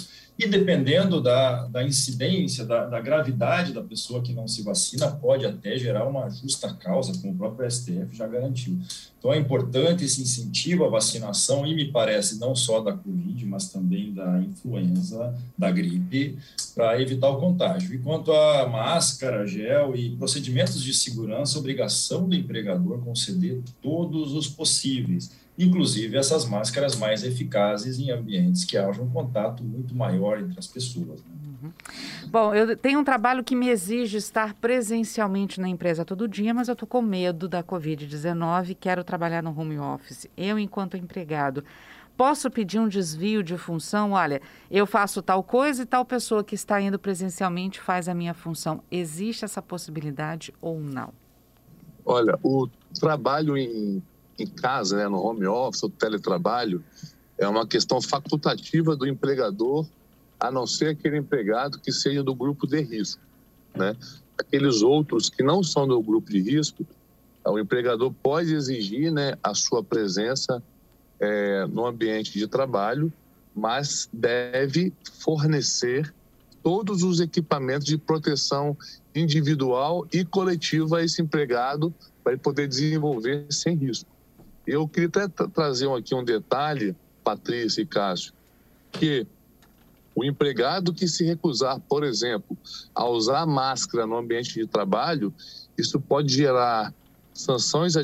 e 0.42 0.48
dependendo 0.48 1.20
da, 1.20 1.66
da 1.68 1.84
incidência, 1.84 2.64
da, 2.64 2.86
da, 2.86 3.00
gravidade 3.00 3.72
da 3.72 3.82
pessoa 3.82 4.20
que 4.20 4.32
não 4.32 4.48
se 4.48 4.62
vacina, 4.62 5.08
pode 5.08 5.46
até 5.46 5.76
gerar 5.78 6.06
uma 6.06 6.28
justa 6.28 6.74
causa, 6.74 7.12
como 7.20 7.32
o 7.32 7.36
próprio 7.36 7.70
STF 7.70 8.08
já 8.12 8.26
garantiu. 8.26 8.76
Então 9.18 9.32
é 9.32 9.38
importante 9.38 10.04
esse 10.04 10.20
incentivo 10.20 10.84
à 10.84 10.88
vacinação, 10.88 11.64
e 11.64 11.74
me 11.74 11.92
parece 11.92 12.40
não 12.40 12.56
só 12.56 12.80
da 12.80 12.92
Covid, 12.92 13.46
mas 13.46 13.68
também 13.68 14.12
da 14.12 14.40
influenza, 14.40 15.32
da 15.56 15.70
gripe, 15.70 16.36
para 16.74 17.00
evitar 17.00 17.28
o 17.28 17.38
contágio. 17.38 17.94
E 17.94 17.98
quanto 17.98 18.32
a 18.32 18.66
máscara, 18.68 19.46
gel 19.46 19.94
e 19.94 20.16
procedimentos 20.16 20.82
de 20.82 20.92
segurança, 20.92 21.58
obrigação 21.58 22.28
do 22.28 22.34
empregador 22.34 22.98
conceder 22.98 23.62
todos 23.80 24.32
os 24.32 24.48
possíveis 24.48 25.30
inclusive 25.58 26.16
essas 26.16 26.44
máscaras 26.46 26.96
mais 26.96 27.22
eficazes 27.22 27.98
em 27.98 28.10
ambientes 28.10 28.64
que 28.64 28.76
haja 28.76 29.02
um 29.02 29.10
contato 29.10 29.62
muito 29.62 29.94
maior 29.94 30.40
entre 30.40 30.58
as 30.58 30.66
pessoas. 30.66 31.20
Né? 31.20 31.30
Uhum. 31.62 31.72
Bom, 32.26 32.54
eu 32.54 32.76
tenho 32.76 32.98
um 33.00 33.04
trabalho 33.04 33.44
que 33.44 33.54
me 33.54 33.68
exige 33.68 34.16
estar 34.16 34.54
presencialmente 34.54 35.60
na 35.60 35.68
empresa 35.68 36.04
todo 36.04 36.26
dia, 36.26 36.54
mas 36.54 36.68
eu 36.68 36.72
estou 36.72 36.88
com 36.88 37.02
medo 37.02 37.48
da 37.48 37.62
Covid-19 37.62 38.70
e 38.70 38.74
quero 38.74 39.04
trabalhar 39.04 39.42
no 39.42 39.58
home 39.58 39.78
office. 39.78 40.26
Eu, 40.36 40.58
enquanto 40.58 40.96
empregado, 40.96 41.62
posso 42.16 42.50
pedir 42.50 42.78
um 42.78 42.88
desvio 42.88 43.42
de 43.42 43.58
função? 43.58 44.12
Olha, 44.12 44.40
eu 44.70 44.86
faço 44.86 45.20
tal 45.20 45.42
coisa 45.42 45.82
e 45.82 45.86
tal 45.86 46.04
pessoa 46.04 46.42
que 46.42 46.54
está 46.54 46.80
indo 46.80 46.98
presencialmente 46.98 47.80
faz 47.80 48.08
a 48.08 48.14
minha 48.14 48.32
função. 48.32 48.82
Existe 48.90 49.44
essa 49.44 49.60
possibilidade 49.60 50.52
ou 50.60 50.80
não? 50.80 51.12
Olha, 52.04 52.36
o 52.42 52.68
trabalho 52.98 53.56
em 53.56 54.02
em 54.38 54.46
casa, 54.46 54.96
né, 54.96 55.08
no 55.08 55.18
home 55.18 55.46
office, 55.46 55.82
o 55.82 55.88
teletrabalho, 55.88 56.82
é 57.38 57.48
uma 57.48 57.66
questão 57.66 58.00
facultativa 58.00 58.96
do 58.96 59.06
empregador, 59.06 59.86
a 60.38 60.50
não 60.50 60.66
ser 60.66 60.88
aquele 60.88 61.18
empregado 61.18 61.78
que 61.78 61.92
seja 61.92 62.22
do 62.22 62.34
grupo 62.34 62.66
de 62.66 62.80
risco. 62.80 63.20
Né? 63.74 63.96
Aqueles 64.38 64.82
outros 64.82 65.30
que 65.30 65.42
não 65.42 65.62
são 65.62 65.86
do 65.86 66.00
grupo 66.02 66.30
de 66.30 66.40
risco, 66.40 66.86
o 67.44 67.58
empregador 67.58 68.12
pode 68.22 68.54
exigir 68.54 69.10
né, 69.10 69.36
a 69.42 69.54
sua 69.54 69.82
presença 69.82 70.62
é, 71.18 71.66
no 71.66 71.86
ambiente 71.86 72.38
de 72.38 72.46
trabalho, 72.46 73.12
mas 73.54 74.08
deve 74.12 74.92
fornecer 75.20 76.12
todos 76.62 77.02
os 77.02 77.20
equipamentos 77.20 77.86
de 77.86 77.98
proteção 77.98 78.76
individual 79.14 80.06
e 80.12 80.24
coletiva 80.24 80.98
a 80.98 81.04
esse 81.04 81.20
empregado 81.20 81.92
para 82.22 82.32
ele 82.32 82.40
poder 82.40 82.68
desenvolver 82.68 83.46
sem 83.50 83.74
risco. 83.74 84.08
Eu 84.66 84.86
queria 84.86 85.08
até 85.08 85.28
trazer 85.48 85.90
aqui 85.90 86.14
um 86.14 86.24
detalhe, 86.24 86.94
Patrícia 87.24 87.82
e 87.82 87.86
Cássio, 87.86 88.32
que 88.92 89.26
o 90.14 90.24
empregado 90.24 90.92
que 90.92 91.08
se 91.08 91.24
recusar, 91.24 91.80
por 91.88 92.04
exemplo, 92.04 92.56
a 92.94 93.06
usar 93.08 93.46
máscara 93.46 94.06
no 94.06 94.16
ambiente 94.16 94.54
de 94.54 94.66
trabalho, 94.66 95.34
isso 95.76 96.00
pode 96.00 96.32
gerar 96.32 96.94
sanções 97.32 97.94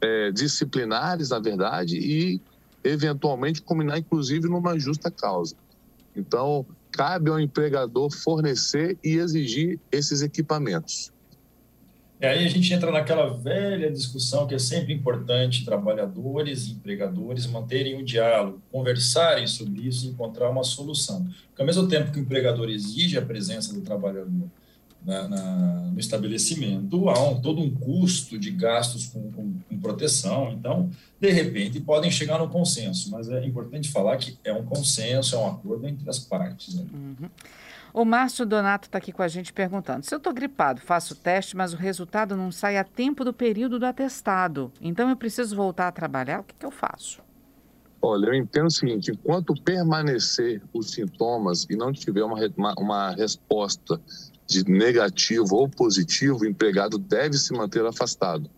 é, 0.00 0.32
disciplinares, 0.32 1.28
na 1.28 1.38
verdade, 1.38 1.96
e 1.98 2.40
eventualmente 2.82 3.60
combinar, 3.60 3.98
inclusive, 3.98 4.48
numa 4.48 4.78
justa 4.78 5.10
causa. 5.10 5.54
Então, 6.16 6.66
cabe 6.90 7.30
ao 7.30 7.38
empregador 7.38 8.10
fornecer 8.10 8.98
e 9.04 9.16
exigir 9.16 9.78
esses 9.92 10.22
equipamentos. 10.22 11.12
E 12.20 12.26
aí 12.26 12.44
a 12.44 12.48
gente 12.48 12.72
entra 12.74 12.90
naquela 12.90 13.28
velha 13.28 13.90
discussão 13.90 14.46
que 14.46 14.54
é 14.54 14.58
sempre 14.58 14.92
importante 14.92 15.64
trabalhadores 15.64 16.66
e 16.66 16.72
empregadores 16.72 17.46
manterem 17.46 17.96
o 17.96 18.04
diálogo, 18.04 18.60
conversarem 18.72 19.46
sobre 19.46 19.82
isso 19.82 20.06
e 20.06 20.08
encontrar 20.08 20.50
uma 20.50 20.64
solução. 20.64 21.24
Porque 21.48 21.62
ao 21.62 21.66
mesmo 21.66 21.86
tempo 21.86 22.10
que 22.10 22.18
o 22.18 22.22
empregador 22.22 22.70
exige 22.70 23.16
a 23.16 23.22
presença 23.22 23.72
do 23.72 23.82
trabalhador 23.82 24.48
na, 25.04 25.28
na, 25.28 25.44
no 25.92 26.00
estabelecimento, 26.00 27.08
há 27.08 27.30
um, 27.30 27.40
todo 27.40 27.60
um 27.60 27.72
custo 27.72 28.36
de 28.36 28.50
gastos 28.50 29.06
com, 29.06 29.30
com, 29.30 29.54
com, 29.68 29.78
proteção. 29.78 30.50
Então, 30.52 30.90
de 31.20 31.30
repente, 31.30 31.78
podem 31.78 32.10
chegar 32.10 32.38
no 32.38 32.48
consenso, 32.48 33.10
mas 33.10 33.28
é 33.30 33.44
importante 33.46 33.90
falar 33.90 34.16
que 34.16 34.36
é 34.42 34.52
um 34.52 34.64
consenso, 34.64 35.36
é 35.36 35.38
um 35.38 35.46
acordo 35.46 35.86
entre 35.86 36.08
as 36.10 36.18
partes. 36.18 36.74
Né? 36.74 36.84
Uhum. 36.92 37.30
O 37.98 38.04
Márcio 38.04 38.46
Donato 38.46 38.86
está 38.86 38.98
aqui 38.98 39.10
com 39.10 39.24
a 39.24 39.26
gente 39.26 39.52
perguntando: 39.52 40.06
se 40.06 40.14
eu 40.14 40.18
estou 40.18 40.32
gripado, 40.32 40.80
faço 40.80 41.16
teste, 41.16 41.56
mas 41.56 41.74
o 41.74 41.76
resultado 41.76 42.36
não 42.36 42.52
sai 42.52 42.76
a 42.76 42.84
tempo 42.84 43.24
do 43.24 43.32
período 43.32 43.76
do 43.76 43.84
atestado, 43.84 44.70
então 44.80 45.10
eu 45.10 45.16
preciso 45.16 45.56
voltar 45.56 45.88
a 45.88 45.90
trabalhar, 45.90 46.38
o 46.38 46.44
que, 46.44 46.54
que 46.54 46.64
eu 46.64 46.70
faço? 46.70 47.20
Olha, 48.00 48.26
eu 48.26 48.34
entendo 48.34 48.68
o 48.68 48.70
seguinte: 48.70 49.10
enquanto 49.10 49.52
permanecer 49.64 50.62
os 50.72 50.92
sintomas 50.92 51.66
e 51.68 51.74
não 51.74 51.92
tiver 51.92 52.22
uma, 52.22 52.38
uma, 52.56 52.74
uma 52.78 53.10
resposta 53.10 54.00
de 54.46 54.62
negativo 54.70 55.56
ou 55.56 55.68
positivo, 55.68 56.42
o 56.42 56.46
empregado 56.46 56.98
deve 56.98 57.36
se 57.36 57.52
manter 57.52 57.84
afastado 57.84 58.48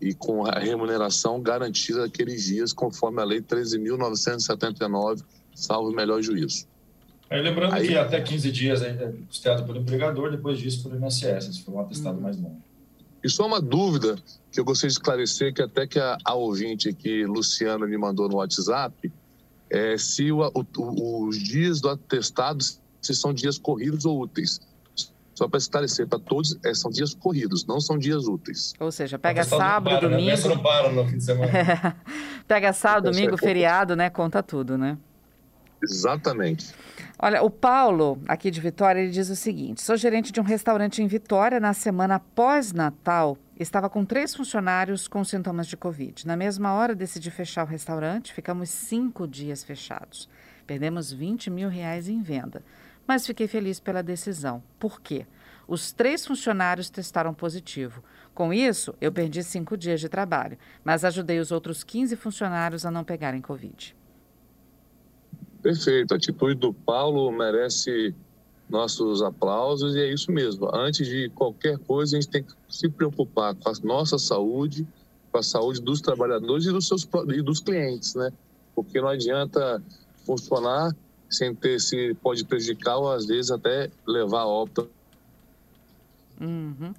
e 0.00 0.12
com 0.12 0.44
a 0.44 0.58
remuneração 0.58 1.40
garantida 1.40 2.00
naqueles 2.00 2.42
dias, 2.42 2.72
conforme 2.72 3.22
a 3.22 3.24
Lei 3.24 3.40
13.979, 3.40 5.22
salvo 5.54 5.90
o 5.90 5.94
melhor 5.94 6.20
juízo. 6.20 6.66
Aí 7.34 7.42
lembrando 7.42 7.74
Aí, 7.74 7.88
que 7.88 7.98
até 7.98 8.20
15 8.20 8.52
dias 8.52 8.80
é 8.80 9.12
custeado 9.26 9.64
pelo 9.64 9.78
empregador, 9.78 10.30
depois 10.30 10.56
disso 10.56 10.84
pelo 10.84 11.04
INSS, 11.04 11.56
se 11.56 11.62
for 11.64 11.74
um 11.74 11.80
atestado 11.80 12.20
mais 12.20 12.36
longo. 12.36 12.62
E 13.24 13.28
só 13.28 13.44
uma 13.44 13.60
dúvida 13.60 14.16
que 14.52 14.60
eu 14.60 14.64
gostaria 14.64 14.90
de 14.90 14.94
esclarecer, 14.94 15.52
que 15.52 15.60
até 15.60 15.84
que 15.84 15.98
a, 15.98 16.16
a 16.24 16.34
ouvinte 16.34 16.88
aqui, 16.88 17.26
Luciana, 17.26 17.88
me 17.88 17.98
mandou 17.98 18.28
no 18.28 18.36
WhatsApp, 18.36 19.12
é 19.68 19.98
se 19.98 20.30
o, 20.30 20.48
o, 20.54 21.26
os 21.26 21.36
dias 21.36 21.80
do 21.80 21.88
atestado 21.88 22.62
se 23.02 23.14
são 23.16 23.34
dias 23.34 23.58
corridos 23.58 24.04
ou 24.04 24.20
úteis. 24.20 24.60
Só 25.34 25.48
para 25.48 25.58
esclarecer 25.58 26.06
para 26.06 26.20
todos, 26.20 26.56
é, 26.64 26.72
são 26.72 26.88
dias 26.88 27.14
corridos, 27.14 27.66
não 27.66 27.80
são 27.80 27.98
dias 27.98 28.28
úteis. 28.28 28.74
Ou 28.78 28.92
seja, 28.92 29.18
pega 29.18 29.42
sábado, 29.42 29.98
para, 29.98 30.08
né? 30.08 30.16
domingo. 30.18 30.36
Né? 30.36 30.54
não 30.54 30.62
para 30.62 30.92
no 30.92 31.08
fim 31.08 31.16
de 31.16 31.24
semana. 31.24 31.50
pega 32.46 32.72
sábado, 32.72 33.10
domingo, 33.10 33.36
feriado, 33.36 33.96
né? 33.96 34.08
Conta 34.08 34.40
tudo, 34.40 34.78
né? 34.78 34.96
Exatamente. 35.84 36.74
Olha, 37.18 37.42
o 37.42 37.48
Paulo, 37.48 38.20
aqui 38.26 38.50
de 38.50 38.60
Vitória, 38.60 39.00
ele 39.00 39.10
diz 39.10 39.28
o 39.30 39.36
seguinte: 39.36 39.82
sou 39.82 39.96
gerente 39.96 40.32
de 40.32 40.40
um 40.40 40.44
restaurante 40.44 41.02
em 41.02 41.06
Vitória. 41.06 41.60
Na 41.60 41.72
semana 41.72 42.18
pós-Natal, 42.18 43.38
estava 43.58 43.88
com 43.88 44.04
três 44.04 44.34
funcionários 44.34 45.06
com 45.06 45.22
sintomas 45.24 45.66
de 45.66 45.76
Covid. 45.76 46.26
Na 46.26 46.36
mesma 46.36 46.72
hora, 46.74 46.94
decidi 46.94 47.30
fechar 47.30 47.64
o 47.64 47.68
restaurante. 47.68 48.32
Ficamos 48.32 48.68
cinco 48.70 49.28
dias 49.28 49.62
fechados. 49.62 50.28
Perdemos 50.66 51.12
20 51.12 51.50
mil 51.50 51.68
reais 51.68 52.08
em 52.08 52.20
venda. 52.20 52.62
Mas 53.06 53.26
fiquei 53.26 53.46
feliz 53.46 53.78
pela 53.78 54.02
decisão. 54.02 54.62
Por 54.78 55.00
quê? 55.00 55.26
Os 55.66 55.92
três 55.92 56.26
funcionários 56.26 56.90
testaram 56.90 57.32
positivo. 57.32 58.02
Com 58.34 58.52
isso, 58.52 58.94
eu 59.00 59.12
perdi 59.12 59.42
cinco 59.42 59.76
dias 59.76 60.00
de 60.00 60.08
trabalho, 60.08 60.58
mas 60.82 61.04
ajudei 61.04 61.38
os 61.38 61.52
outros 61.52 61.84
15 61.84 62.16
funcionários 62.16 62.84
a 62.84 62.90
não 62.90 63.04
pegarem 63.04 63.40
Covid. 63.40 63.94
Perfeito. 65.64 66.12
A 66.12 66.18
atitude 66.18 66.56
do 66.56 66.74
Paulo 66.74 67.32
merece 67.32 68.14
nossos 68.68 69.22
aplausos 69.22 69.96
e 69.96 70.00
é 70.00 70.12
isso 70.12 70.30
mesmo. 70.30 70.68
Antes 70.74 71.06
de 71.06 71.30
qualquer 71.30 71.78
coisa, 71.78 72.18
a 72.18 72.20
gente 72.20 72.30
tem 72.30 72.42
que 72.42 72.52
se 72.68 72.86
preocupar 72.86 73.54
com 73.54 73.70
a 73.70 73.72
nossa 73.82 74.18
saúde, 74.18 74.86
com 75.32 75.38
a 75.38 75.42
saúde 75.42 75.80
dos 75.80 76.02
trabalhadores 76.02 76.66
e 76.66 76.70
dos 76.70 76.86
seus 76.86 77.08
e 77.34 77.40
dos 77.40 77.60
clientes, 77.60 78.14
né? 78.14 78.30
Porque 78.74 79.00
não 79.00 79.08
adianta 79.08 79.82
funcionar 80.26 80.94
sem 81.30 81.54
ter 81.54 81.80
se 81.80 82.12
pode 82.22 82.44
prejudicar 82.44 82.98
ou 82.98 83.10
às 83.10 83.24
vezes 83.24 83.50
até 83.50 83.90
levar 84.06 84.40
a 84.40 84.46
óbito. 84.46 84.90
Uhum. 86.38 86.92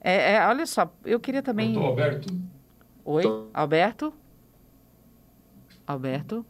É, 0.00 0.32
é, 0.32 0.48
olha 0.48 0.66
só, 0.66 0.92
eu 1.04 1.20
queria 1.20 1.40
também. 1.40 1.72
Doutor 1.72 1.90
Alberto. 1.90 2.34
Oi, 3.04 3.22
Alberto. 3.54 4.12
Alberto. 5.86 6.44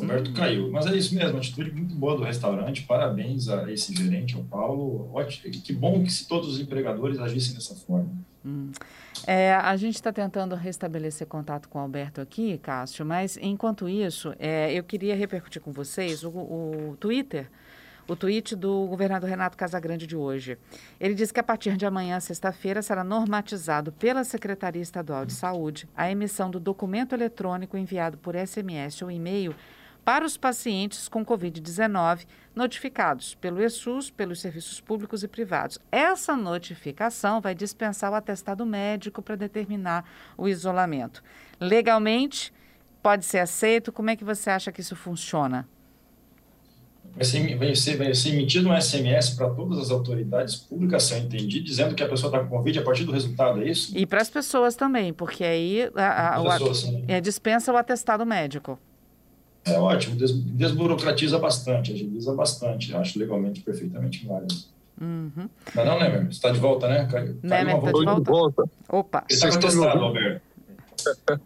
Roberto 0.00 0.32
caiu. 0.32 0.70
Mas 0.70 0.86
é 0.86 0.96
isso 0.96 1.14
mesmo, 1.14 1.38
atitude 1.38 1.70
muito 1.72 1.94
boa 1.94 2.16
do 2.16 2.22
restaurante. 2.22 2.82
Parabéns 2.82 3.48
a 3.48 3.70
esse 3.70 3.94
gerente, 3.94 4.34
ao 4.34 4.42
Paulo. 4.42 5.10
Ótimo. 5.14 5.52
Que 5.52 5.72
bom 5.72 6.02
que 6.02 6.12
se 6.12 6.26
todos 6.26 6.48
os 6.48 6.60
empregadores 6.60 7.18
agissem 7.18 7.54
dessa 7.54 7.74
forma. 7.74 8.10
Hum. 8.44 8.70
É, 9.26 9.52
a 9.54 9.76
gente 9.76 9.96
está 9.96 10.12
tentando 10.12 10.54
restabelecer 10.54 11.26
contato 11.26 11.68
com 11.68 11.78
o 11.78 11.82
Alberto 11.82 12.20
aqui, 12.20 12.58
Cássio, 12.58 13.04
mas 13.04 13.36
enquanto 13.40 13.88
isso, 13.88 14.34
é, 14.38 14.72
eu 14.72 14.82
queria 14.82 15.14
repercutir 15.14 15.60
com 15.60 15.72
vocês 15.72 16.24
o, 16.24 16.30
o 16.30 16.96
Twitter 16.98 17.48
o 18.08 18.16
tweet 18.16 18.56
do 18.56 18.86
governador 18.86 19.30
Renato 19.30 19.56
Casagrande 19.56 20.04
de 20.04 20.16
hoje. 20.16 20.58
Ele 20.98 21.14
diz 21.14 21.30
que 21.30 21.38
a 21.38 21.44
partir 21.44 21.76
de 21.76 21.86
amanhã, 21.86 22.18
sexta-feira, 22.18 22.82
será 22.82 23.04
normatizado 23.04 23.92
pela 23.92 24.24
Secretaria 24.24 24.82
Estadual 24.82 25.24
de 25.24 25.32
Saúde 25.32 25.88
a 25.96 26.10
emissão 26.10 26.50
do 26.50 26.58
documento 26.58 27.14
eletrônico 27.14 27.76
enviado 27.76 28.18
por 28.18 28.34
SMS 28.34 29.00
ou 29.02 29.12
e-mail 29.12 29.54
para 30.04 30.24
os 30.24 30.36
pacientes 30.36 31.08
com 31.08 31.24
Covid-19 31.24 32.26
notificados 32.54 33.34
pelo 33.34 33.62
ESUS, 33.62 34.10
pelos 34.10 34.40
serviços 34.40 34.80
públicos 34.80 35.22
e 35.22 35.28
privados. 35.28 35.78
Essa 35.90 36.36
notificação 36.36 37.40
vai 37.40 37.54
dispensar 37.54 38.10
o 38.10 38.14
atestado 38.14 38.66
médico 38.66 39.22
para 39.22 39.36
determinar 39.36 40.04
o 40.36 40.48
isolamento. 40.48 41.22
Legalmente, 41.60 42.52
pode 43.02 43.24
ser 43.24 43.38
aceito? 43.38 43.92
Como 43.92 44.10
é 44.10 44.16
que 44.16 44.24
você 44.24 44.50
acha 44.50 44.72
que 44.72 44.80
isso 44.80 44.96
funciona? 44.96 45.68
Vai 47.14 47.24
ser, 47.24 47.56
vai, 47.56 47.74
ser, 47.74 47.96
vai 47.96 48.14
ser 48.14 48.28
emitido 48.30 48.68
um 48.68 48.80
SMS 48.80 49.30
para 49.30 49.50
todas 49.50 49.78
as 49.78 49.90
autoridades 49.90 50.54
públicas, 50.54 51.02
se 51.02 51.14
eu 51.14 51.18
entendi, 51.18 51.60
dizendo 51.60 51.94
que 51.94 52.02
a 52.02 52.08
pessoa 52.08 52.28
está 52.28 52.44
com 52.44 52.56
Covid 52.56 52.78
a 52.78 52.82
partir 52.82 53.04
do 53.04 53.12
resultado, 53.12 53.62
é 53.62 53.68
isso? 53.68 53.96
E 53.96 54.06
para 54.06 54.22
as 54.22 54.30
pessoas 54.30 54.76
também, 54.76 55.12
porque 55.12 55.42
aí 55.42 55.90
a, 55.96 56.36
a, 56.36 56.42
pessoas, 56.42 56.84
o, 56.84 57.04
é, 57.08 57.20
dispensa 57.20 57.72
o 57.72 57.76
atestado 57.76 58.24
médico. 58.24 58.78
É 59.64 59.78
ótimo, 59.78 60.16
des, 60.16 60.32
desburocratiza 60.32 61.38
bastante, 61.38 61.92
agiliza 61.92 62.34
bastante, 62.34 62.94
acho 62.94 63.18
legalmente 63.18 63.60
perfeitamente 63.60 64.26
válido. 64.26 64.54
Uhum. 65.00 65.48
Mas 65.74 65.86
não, 65.86 65.98
Nemer, 65.98 66.24
você 66.24 66.30
está 66.30 66.50
de 66.50 66.58
volta, 66.58 66.88
né? 66.88 67.06
Tá 67.06 67.20
Nemer, 67.42 67.76
está 67.76 67.92
de 67.92 68.22
volta? 68.22 68.64
Opa. 68.88 69.24
Ele 69.28 69.36
está 69.36 69.50
contestado, 69.50 70.04
Alberto. 70.04 70.42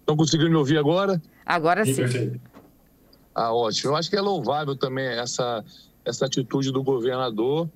Estão 0.00 0.16
conseguindo 0.16 0.50
me 0.50 0.56
ouvir 0.56 0.78
agora? 0.78 1.22
Agora 1.46 1.84
sim. 1.84 1.94
Perfeito. 1.94 2.40
Ah, 3.34 3.54
ótimo. 3.54 3.92
Eu 3.92 3.96
acho 3.96 4.10
que 4.10 4.16
é 4.16 4.20
louvável 4.20 4.76
também 4.76 5.06
essa, 5.06 5.64
essa 6.04 6.26
atitude 6.26 6.72
do 6.72 6.82
governador, 6.82 7.68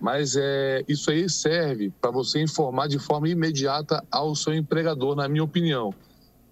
mas 0.00 0.36
é, 0.36 0.84
isso 0.88 1.10
aí 1.10 1.28
serve 1.28 1.92
para 2.00 2.10
você 2.10 2.40
informar 2.40 2.88
de 2.88 2.98
forma 2.98 3.28
imediata 3.28 4.02
ao 4.10 4.34
seu 4.34 4.54
empregador, 4.54 5.16
na 5.16 5.28
minha 5.28 5.44
opinião. 5.44 5.92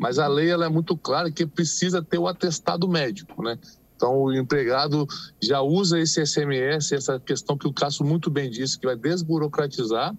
Mas 0.02 0.18
a 0.18 0.26
lei 0.26 0.50
ela 0.50 0.66
é 0.66 0.68
muito 0.68 0.96
clara 0.96 1.30
que 1.30 1.46
precisa 1.46 2.02
ter 2.02 2.18
o 2.18 2.26
atestado 2.26 2.88
médico, 2.88 3.40
né? 3.40 3.56
Então, 3.94 4.20
o 4.20 4.32
empregado 4.34 5.06
já 5.40 5.60
usa 5.60 6.00
esse 6.00 6.26
SMS, 6.26 6.90
essa 6.90 7.20
questão 7.20 7.56
que 7.56 7.68
o 7.68 7.72
Cássio 7.72 8.04
muito 8.04 8.28
bem 8.28 8.50
disse, 8.50 8.76
que 8.76 8.84
vai 8.84 8.96
desburocratizar, 8.96 10.12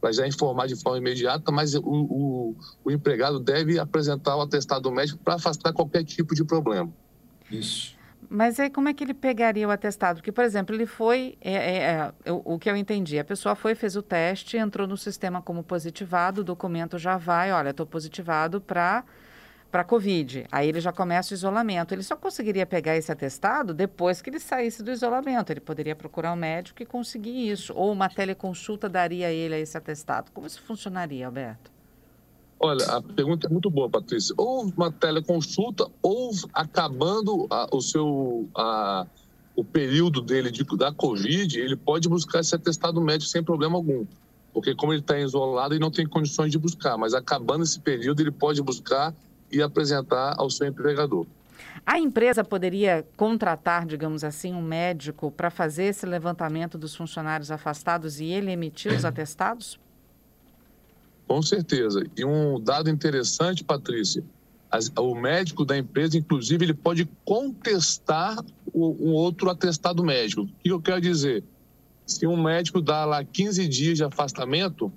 vai 0.00 0.14
já 0.14 0.26
informar 0.26 0.66
de 0.66 0.76
forma 0.76 0.96
imediata, 0.96 1.52
mas 1.52 1.74
o, 1.74 1.82
o, 1.84 2.56
o 2.82 2.90
empregado 2.90 3.38
deve 3.38 3.78
apresentar 3.78 4.34
o 4.34 4.40
atestado 4.40 4.90
médico 4.90 5.18
para 5.22 5.34
afastar 5.34 5.74
qualquer 5.74 6.04
tipo 6.04 6.34
de 6.34 6.42
problema. 6.42 6.90
Isso. 7.50 7.97
Mas 8.28 8.60
aí 8.60 8.68
como 8.68 8.88
é 8.88 8.94
que 8.94 9.02
ele 9.02 9.14
pegaria 9.14 9.66
o 9.66 9.70
atestado? 9.70 10.16
Porque, 10.16 10.30
por 10.30 10.44
exemplo, 10.44 10.74
ele 10.76 10.84
foi, 10.84 11.38
é, 11.40 11.52
é, 11.52 12.12
é, 12.24 12.32
o, 12.32 12.54
o, 12.54 12.58
que 12.58 12.68
eu 12.68 12.76
entendi, 12.76 13.18
a 13.18 13.24
pessoa 13.24 13.54
foi, 13.54 13.74
fez 13.74 13.96
o 13.96 14.02
teste, 14.02 14.58
entrou 14.58 14.86
no 14.86 14.96
sistema 14.96 15.40
como 15.40 15.62
positivado, 15.62 16.42
o 16.42 16.44
documento 16.44 16.98
já 16.98 17.16
vai, 17.16 17.52
olha, 17.52 17.70
estou 17.70 17.86
positivado 17.86 18.60
para 18.60 19.04
para 19.70 19.84
Covid. 19.84 20.46
Aí 20.50 20.68
ele 20.68 20.80
já 20.80 20.92
começa 20.92 21.32
o 21.32 21.36
isolamento. 21.36 21.92
Ele 21.92 22.02
só 22.02 22.16
conseguiria 22.16 22.64
pegar 22.64 22.96
esse 22.96 23.12
atestado 23.12 23.74
depois 23.74 24.22
que 24.22 24.30
ele 24.30 24.40
saísse 24.40 24.82
do 24.82 24.90
isolamento. 24.90 25.52
Ele 25.52 25.60
poderia 25.60 25.94
procurar 25.94 26.32
um 26.32 26.36
médico 26.36 26.82
e 26.82 26.86
conseguir 26.86 27.50
isso. 27.50 27.72
Ou 27.74 27.92
uma 27.92 28.08
teleconsulta 28.08 28.88
daria 28.88 29.28
a 29.28 29.30
ele 29.30 29.60
esse 29.60 29.76
atestado. 29.76 30.32
Como 30.32 30.46
isso 30.46 30.62
funcionaria, 30.62 31.26
Alberto? 31.26 31.77
Olha, 32.60 32.84
a 32.86 33.00
pergunta 33.02 33.46
é 33.46 33.50
muito 33.50 33.70
boa, 33.70 33.88
Patrícia. 33.88 34.34
Ou 34.36 34.64
uma 34.76 34.90
teleconsulta, 34.90 35.86
ou 36.02 36.32
acabando 36.52 37.46
a, 37.50 37.68
o 37.72 37.80
seu 37.80 38.48
a, 38.56 39.06
o 39.54 39.64
período 39.64 40.20
dele 40.20 40.50
de, 40.50 40.64
da 40.76 40.92
Covid, 40.92 41.58
ele 41.58 41.76
pode 41.76 42.08
buscar 42.08 42.40
esse 42.40 42.54
atestado 42.54 43.00
médico 43.00 43.30
sem 43.30 43.42
problema 43.42 43.76
algum. 43.76 44.04
Porque 44.52 44.74
como 44.74 44.92
ele 44.92 45.00
está 45.00 45.18
isolado, 45.18 45.74
ele 45.74 45.80
não 45.80 45.90
tem 45.90 46.06
condições 46.06 46.50
de 46.50 46.58
buscar. 46.58 46.96
Mas 46.96 47.14
acabando 47.14 47.62
esse 47.62 47.78
período, 47.78 48.20
ele 48.20 48.32
pode 48.32 48.60
buscar 48.60 49.14
e 49.52 49.62
apresentar 49.62 50.34
ao 50.36 50.50
seu 50.50 50.66
empregador. 50.66 51.26
A 51.86 51.98
empresa 51.98 52.42
poderia 52.44 53.06
contratar, 53.16 53.86
digamos 53.86 54.24
assim, 54.24 54.52
um 54.52 54.62
médico 54.62 55.30
para 55.30 55.50
fazer 55.50 55.84
esse 55.84 56.04
levantamento 56.04 56.76
dos 56.76 56.94
funcionários 56.94 57.50
afastados 57.50 58.20
e 58.20 58.26
ele 58.26 58.50
emitir 58.50 58.92
os 58.92 59.04
atestados? 59.06 59.78
Com 61.28 61.42
certeza. 61.42 62.02
E 62.16 62.24
um 62.24 62.58
dado 62.58 62.88
interessante, 62.88 63.62
Patrícia, 63.62 64.24
o 64.98 65.14
médico 65.14 65.64
da 65.64 65.76
empresa, 65.76 66.16
inclusive, 66.16 66.64
ele 66.64 66.74
pode 66.74 67.08
contestar 67.24 68.42
um 68.74 69.12
outro 69.12 69.50
atestado 69.50 70.02
médico. 70.02 70.42
O 70.42 70.48
que 70.62 70.72
eu 70.72 70.80
quero 70.80 71.00
dizer? 71.00 71.44
Se 72.06 72.26
um 72.26 72.42
médico 72.42 72.80
dá 72.80 73.04
lá 73.04 73.22
15 73.22 73.68
dias 73.68 73.98
de 73.98 74.04
afastamento, 74.04 74.90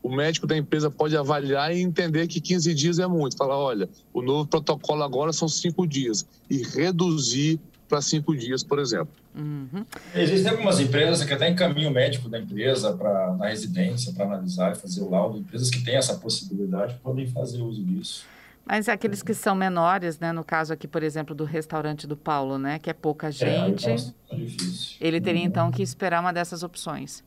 o 0.00 0.08
médico 0.08 0.46
da 0.46 0.56
empresa 0.56 0.90
pode 0.90 1.16
avaliar 1.16 1.74
e 1.74 1.80
entender 1.80 2.28
que 2.28 2.40
15 2.40 2.74
dias 2.74 2.98
é 3.00 3.06
muito. 3.06 3.36
Falar, 3.36 3.58
olha, 3.58 3.88
o 4.12 4.22
novo 4.22 4.48
protocolo 4.48 5.02
agora 5.02 5.32
são 5.32 5.48
cinco 5.48 5.86
dias 5.86 6.26
e 6.48 6.62
reduzir 6.62 7.60
para 7.92 8.00
cinco 8.00 8.34
dias, 8.34 8.62
por 8.62 8.78
exemplo. 8.78 9.12
Uhum. 9.34 9.84
Existem 10.14 10.50
algumas 10.50 10.80
empresas 10.80 11.22
que 11.22 11.30
até 11.34 11.50
encaminham 11.50 11.90
o 11.90 11.94
médico 11.94 12.26
da 12.26 12.38
empresa 12.38 12.94
para 12.96 13.34
na 13.34 13.48
residência 13.48 14.14
para 14.14 14.24
analisar 14.24 14.72
e 14.72 14.76
fazer 14.76 15.02
o 15.02 15.10
laudo. 15.10 15.36
Empresas 15.36 15.68
que 15.68 15.84
têm 15.84 15.96
essa 15.96 16.14
possibilidade 16.14 16.98
podem 17.02 17.26
fazer 17.26 17.60
uso 17.60 17.84
disso. 17.84 18.24
Mas 18.64 18.88
aqueles 18.88 19.22
que 19.22 19.34
são 19.34 19.54
menores, 19.54 20.18
né? 20.18 20.32
No 20.32 20.42
caso 20.42 20.72
aqui, 20.72 20.88
por 20.88 21.02
exemplo, 21.02 21.34
do 21.34 21.44
restaurante 21.44 22.06
do 22.06 22.16
Paulo, 22.16 22.56
né? 22.56 22.78
Que 22.78 22.88
é 22.88 22.94
pouca 22.94 23.28
é, 23.28 23.30
gente. 23.30 23.86
É, 23.86 23.96
é 24.30 24.36
difícil. 24.36 24.96
Ele 24.98 25.20
teria 25.20 25.44
então 25.44 25.70
que 25.70 25.82
esperar 25.82 26.22
uma 26.22 26.32
dessas 26.32 26.62
opções. 26.62 27.22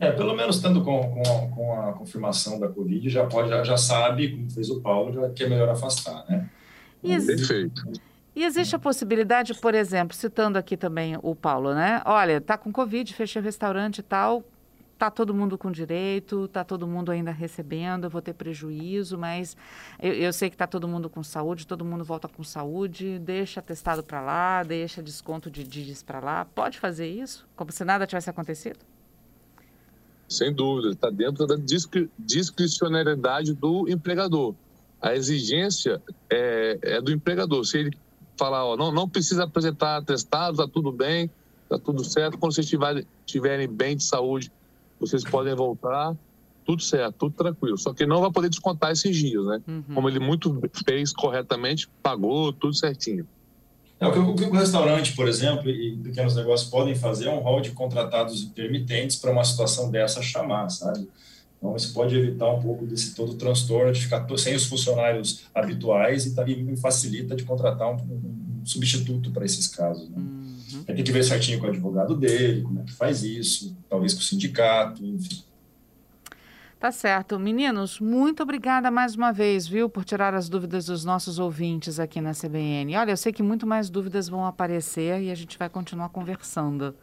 É, 0.00 0.10
pelo 0.10 0.34
menos 0.34 0.56
estando 0.56 0.82
com, 0.82 1.22
com, 1.22 1.50
com, 1.50 1.80
a 1.82 1.92
confirmação 1.92 2.58
da 2.58 2.66
Covid, 2.66 3.08
já 3.08 3.26
pode, 3.26 3.48
já, 3.48 3.62
já 3.62 3.76
sabe, 3.76 4.30
como 4.30 4.50
fez 4.50 4.70
o 4.70 4.80
Paulo, 4.80 5.12
já, 5.12 5.28
que 5.28 5.44
é 5.44 5.48
melhor 5.48 5.68
afastar, 5.68 6.24
né? 6.28 6.50
Perfeito. 7.00 7.84
E 8.34 8.44
existe 8.44 8.76
a 8.76 8.78
possibilidade, 8.78 9.54
por 9.54 9.74
exemplo, 9.74 10.16
citando 10.16 10.58
aqui 10.58 10.76
também 10.76 11.18
o 11.22 11.34
Paulo, 11.34 11.74
né? 11.74 12.00
Olha, 12.04 12.40
tá 12.40 12.56
com 12.56 12.72
Covid, 12.72 13.12
fechei 13.12 13.42
o 13.42 13.44
restaurante 13.44 13.98
e 13.98 14.02
tal, 14.02 14.44
tá 14.98 15.10
todo 15.10 15.32
mundo 15.32 15.56
com 15.56 15.70
direito, 15.70 16.48
tá 16.48 16.64
todo 16.64 16.86
mundo 16.86 17.10
ainda 17.10 17.30
recebendo, 17.30 18.04
eu 18.04 18.10
vou 18.10 18.20
ter 18.20 18.34
prejuízo, 18.34 19.16
mas 19.16 19.56
eu, 20.00 20.12
eu 20.12 20.32
sei 20.32 20.50
que 20.50 20.56
tá 20.56 20.66
todo 20.66 20.88
mundo 20.88 21.08
com 21.08 21.22
saúde, 21.22 21.66
todo 21.66 21.84
mundo 21.84 22.04
volta 22.04 22.28
com 22.28 22.42
saúde, 22.42 23.18
deixa 23.18 23.62
testado 23.62 24.02
para 24.02 24.20
lá, 24.20 24.62
deixa 24.62 25.02
desconto 25.02 25.50
de 25.50 25.62
dias 25.62 26.02
para 26.02 26.18
lá. 26.18 26.44
Pode 26.44 26.78
fazer 26.78 27.08
isso? 27.08 27.46
Como 27.54 27.70
se 27.70 27.84
nada 27.84 28.06
tivesse 28.06 28.28
acontecido? 28.28 28.80
Sem 30.28 30.52
dúvida, 30.52 30.90
está 30.90 31.08
dentro 31.08 31.46
da 31.46 31.56
discri 31.56 32.10
discricionariedade 32.18 33.54
do 33.54 33.88
empregador. 33.88 34.54
A 35.00 35.14
exigência 35.14 36.02
é, 36.28 36.78
é, 36.82 37.00
do 37.00 37.12
empregador. 37.12 37.64
Se 37.64 37.78
ele 37.78 37.96
falar, 38.38 38.64
ó, 38.64 38.76
não, 38.76 38.92
não 38.92 39.08
precisa 39.08 39.44
apresentar 39.44 39.96
atestado, 39.96 40.52
está 40.52 40.68
tudo 40.68 40.92
bem, 40.92 41.30
está 41.64 41.78
tudo 41.78 42.04
certo, 42.04 42.38
quando 42.38 42.54
vocês 42.54 42.66
estiverem, 42.66 43.06
estiverem 43.26 43.68
bem 43.68 43.96
de 43.96 44.04
saúde, 44.04 44.50
vocês 45.00 45.24
podem 45.24 45.54
voltar, 45.54 46.16
tudo 46.64 46.82
certo, 46.82 47.14
tudo 47.18 47.34
tranquilo. 47.34 47.78
Só 47.78 47.92
que 47.92 48.06
não 48.06 48.20
vai 48.20 48.30
poder 48.30 48.48
descontar 48.48 48.92
esses 48.92 49.16
dias, 49.16 49.44
né? 49.44 49.60
Uhum. 49.66 49.94
Como 49.94 50.08
ele 50.08 50.18
muito 50.18 50.60
fez 50.86 51.12
corretamente, 51.12 51.88
pagou 52.02 52.52
tudo 52.52 52.74
certinho. 52.74 53.26
É, 54.00 54.06
o, 54.06 54.12
que, 54.12 54.18
o 54.18 54.34
que 54.34 54.44
o 54.44 54.52
restaurante, 54.52 55.14
por 55.16 55.26
exemplo, 55.26 55.68
e 55.68 55.96
pequenos 55.96 56.36
negócios 56.36 56.70
podem 56.70 56.94
fazer 56.94 57.26
é 57.26 57.30
um 57.32 57.40
rol 57.40 57.60
de 57.60 57.72
contratados 57.72 58.42
intermitentes 58.42 59.16
para 59.16 59.32
uma 59.32 59.44
situação 59.44 59.90
dessa 59.90 60.22
chamar, 60.22 60.68
sabe? 60.68 61.08
Então, 61.58 61.74
isso 61.74 61.92
pode 61.92 62.16
evitar 62.16 62.52
um 62.52 62.60
pouco 62.60 62.86
desse 62.86 63.14
todo 63.14 63.34
transtorno 63.34 63.92
de 63.92 64.00
ficar 64.00 64.26
sem 64.38 64.54
os 64.54 64.66
funcionários 64.66 65.44
habituais 65.52 66.24
e, 66.24 66.34
tá, 66.34 66.48
e 66.48 66.76
facilita 66.76 67.34
de 67.34 67.42
contratar 67.42 67.88
um, 67.88 67.96
um, 67.96 68.60
um 68.62 68.66
substituto 68.66 69.32
para 69.32 69.44
esses 69.44 69.66
casos. 69.66 70.08
Né? 70.08 70.16
Uhum. 70.18 70.84
Tem 70.84 71.02
que 71.02 71.12
ver 71.12 71.24
certinho 71.24 71.58
com 71.58 71.66
o 71.66 71.68
advogado 71.68 72.16
dele, 72.16 72.62
como 72.62 72.80
é 72.80 72.84
que 72.84 72.92
faz 72.92 73.24
isso, 73.24 73.76
talvez 73.88 74.14
com 74.14 74.20
o 74.20 74.22
sindicato, 74.22 75.04
enfim. 75.04 75.42
Tá 76.78 76.92
certo. 76.92 77.40
Meninos, 77.40 77.98
muito 77.98 78.40
obrigada 78.40 78.88
mais 78.88 79.16
uma 79.16 79.32
vez, 79.32 79.66
viu, 79.66 79.88
por 79.88 80.04
tirar 80.04 80.32
as 80.32 80.48
dúvidas 80.48 80.86
dos 80.86 81.04
nossos 81.04 81.40
ouvintes 81.40 81.98
aqui 81.98 82.20
na 82.20 82.32
CBN. 82.32 82.96
Olha, 82.96 83.10
eu 83.10 83.16
sei 83.16 83.32
que 83.32 83.42
muito 83.42 83.66
mais 83.66 83.90
dúvidas 83.90 84.28
vão 84.28 84.46
aparecer 84.46 85.20
e 85.20 85.30
a 85.32 85.34
gente 85.34 85.58
vai 85.58 85.68
continuar 85.68 86.08
conversando. 86.10 86.94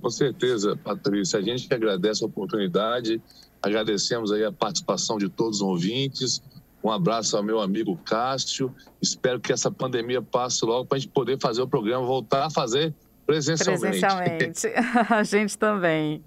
Com 0.00 0.10
certeza, 0.10 0.76
Patrícia. 0.76 1.38
A 1.38 1.42
gente 1.42 1.68
que 1.68 1.74
agradece 1.74 2.24
a 2.24 2.26
oportunidade, 2.26 3.20
agradecemos 3.62 4.32
aí 4.32 4.44
a 4.44 4.52
participação 4.52 5.18
de 5.18 5.28
todos 5.28 5.56
os 5.56 5.62
ouvintes. 5.62 6.42
Um 6.82 6.90
abraço 6.90 7.36
ao 7.36 7.42
meu 7.42 7.60
amigo 7.60 7.96
Cássio. 7.96 8.74
Espero 9.02 9.38
que 9.38 9.52
essa 9.52 9.70
pandemia 9.70 10.22
passe 10.22 10.64
logo 10.64 10.86
para 10.86 10.96
a 10.96 10.98
gente 10.98 11.10
poder 11.10 11.38
fazer 11.38 11.60
o 11.60 11.68
programa, 11.68 12.06
voltar 12.06 12.46
a 12.46 12.50
fazer 12.50 12.94
presencialmente. 13.26 13.80
Presencialmente. 13.80 14.68
a 15.12 15.22
gente 15.22 15.58
também. 15.58 16.24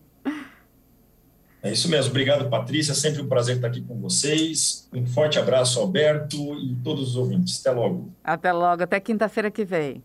É 1.63 1.71
isso 1.71 1.89
mesmo. 1.89 2.12
Obrigado, 2.12 2.49
Patrícia. 2.49 2.93
Sempre 2.93 3.21
um 3.21 3.27
prazer 3.27 3.55
estar 3.55 3.69
aqui 3.69 3.81
com 3.81 3.99
vocês. 3.99 4.88
Um 4.93 5.05
forte 5.07 5.39
abraço, 5.39 5.79
Alberto, 5.79 6.38
e 6.59 6.75
todos 6.83 7.09
os 7.09 7.15
ouvintes. 7.15 7.59
Até 7.62 7.71
logo. 7.71 8.12
Até 8.23 8.51
logo. 8.51 8.83
Até 8.83 8.99
quinta-feira 8.99 9.49
que 9.49 9.65
vem. 9.65 10.03